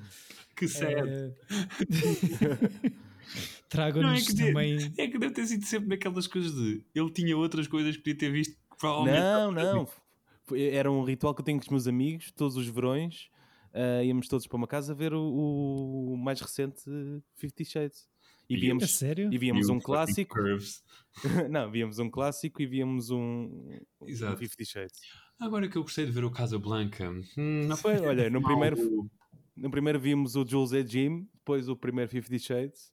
[0.56, 1.08] Que sério.
[1.08, 1.34] É
[3.70, 4.94] Traga-nos que de- também.
[4.98, 6.84] É que deve ter sido sempre naquelas coisas de.
[6.94, 8.56] Ele tinha outras coisas que podia ter visto.
[8.78, 9.88] Provavelmente Não, não.
[10.58, 13.30] Era um ritual que eu tenho com os meus amigos, todos os verões.
[13.74, 15.24] ah, íamos todos para uma casa ver o,
[16.14, 16.84] o mais recente
[17.36, 18.08] Fifty Shades.
[18.48, 19.34] E A víamos, sério?
[19.34, 20.36] e víamos um clássico.
[20.36, 20.84] Curves.
[21.50, 23.50] não, víamos um clássico e víamos um,
[24.00, 24.38] um Exato.
[24.38, 25.00] Fifty Shades.
[25.40, 27.10] Agora que eu gostei de ver o Casablanca.
[27.36, 29.10] Hum, não Foi, olha, no primeiro,
[29.56, 32.92] no primeiro vimos o Jules e Jim, depois o primeiro Fifty Shades.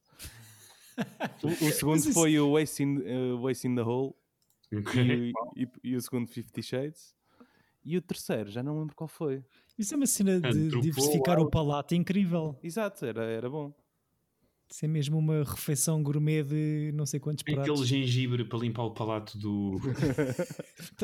[1.43, 4.13] O, o segundo isso- foi o Ace in, uh, o in the Hole
[4.75, 5.03] Ok.
[5.03, 5.33] e,
[5.63, 7.15] e- e o segundo Fifty Shades.
[7.85, 9.45] E o terceiro, já não lembro qual foi.
[9.77, 11.51] Isso é uma cena de Antropou diversificar o algo.
[11.51, 12.57] palato incrível.
[12.63, 13.75] Exato, era, era bom.
[14.73, 17.87] Isso é mesmo uma refeição gourmet de não sei quantos Tem aquele pratos.
[17.87, 19.79] gengibre para limpar o palato do.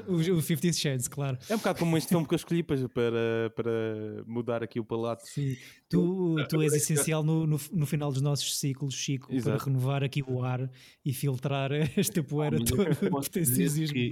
[0.09, 1.39] O, 50 Shades, claro.
[1.49, 4.85] É um bocado como este filme que eu escolhi para, para, para mudar aqui o
[4.85, 5.27] palato.
[5.27, 5.57] Sim.
[5.89, 9.57] Tu, tu és essencial no, no, no final dos nossos ciclos, Chico, Exato.
[9.57, 10.71] para renovar aqui o ar
[11.05, 12.91] e filtrar esta poeira eu toda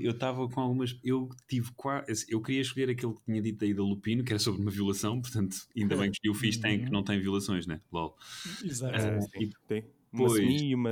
[0.03, 0.99] Eu estava com algumas.
[1.03, 2.27] Eu tive quase.
[2.29, 5.21] Eu queria escolher aquele que tinha dito aí da Lupino, que era sobre uma violação,
[5.21, 7.81] portanto, ainda bem que o Fish Tank, que não tem violações, né?
[7.93, 8.17] LOL.
[8.65, 8.95] Exato.
[8.97, 9.83] Ah, Sim, e tem
[10.13, 10.91] uma depois- semi e uma.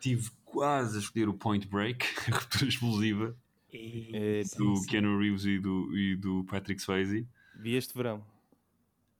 [0.00, 3.36] tive quase a escolher o Point Break, a ruptura explosiva,
[3.72, 4.86] É, do sim.
[4.86, 7.26] Keanu Reeves e do, e do Patrick Swayze.
[7.58, 8.24] Vi este verão.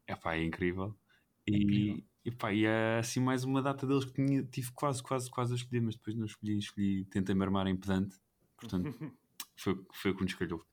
[0.07, 0.95] Epá, é incrível.
[1.47, 1.97] incrível.
[2.25, 5.53] E, epá, e há assim mais uma data deles que tinha, tive quase, quase, quase
[5.53, 8.17] a escolher, mas depois não escolhi, escolhi tentei-me armar em pedante.
[8.57, 8.91] Portanto,
[9.57, 10.65] foi, foi o que me escolheu.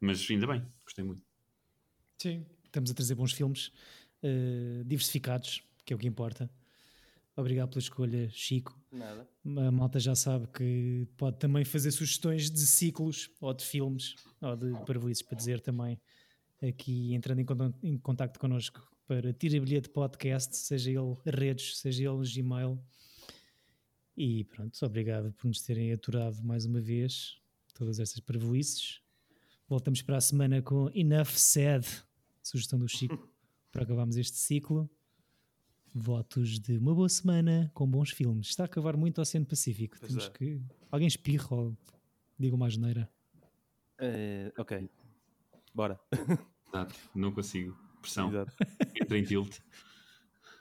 [0.00, 1.22] Mas ainda bem, gostei muito.
[2.18, 3.70] Sim, estamos a trazer bons filmes
[4.22, 6.48] eh, diversificados, que é o que importa.
[7.34, 8.78] Obrigado pela escolha, Chico.
[8.90, 9.26] Nada.
[9.44, 14.54] A malta já sabe que pode também fazer sugestões de ciclos ou de filmes ou
[14.54, 15.98] de parvoíces para dizer também
[16.62, 22.10] aqui entrando em contato, em contacto connosco para Tira Bilhete Podcast, seja ele redes, seja
[22.10, 22.78] ele Gmail.
[24.16, 27.40] E pronto, obrigado por nos terem aturado mais uma vez
[27.74, 29.00] todas estas parvoíces.
[29.68, 31.86] Voltamos para a semana com Enough Said,
[32.42, 33.28] sugestão do Chico,
[33.72, 34.88] para acabarmos este ciclo.
[35.94, 38.48] Votos de uma boa semana com bons filmes.
[38.48, 39.96] Está a acabar muito o Oceano Pacífico.
[39.98, 40.30] Pois Temos é.
[40.30, 40.60] que.
[40.90, 41.76] Alguém espirra ou
[42.38, 43.10] diga uma asneira.
[43.98, 44.88] Eh, ok.
[45.74, 46.00] Bora.
[46.68, 47.76] Exato, não consigo.
[48.00, 48.30] Pressão.
[48.30, 48.52] Exato.
[49.00, 49.58] Entra em tilt.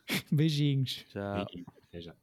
[0.31, 1.05] Beijinhos.
[1.09, 1.47] Tchau.
[1.87, 2.15] Até já.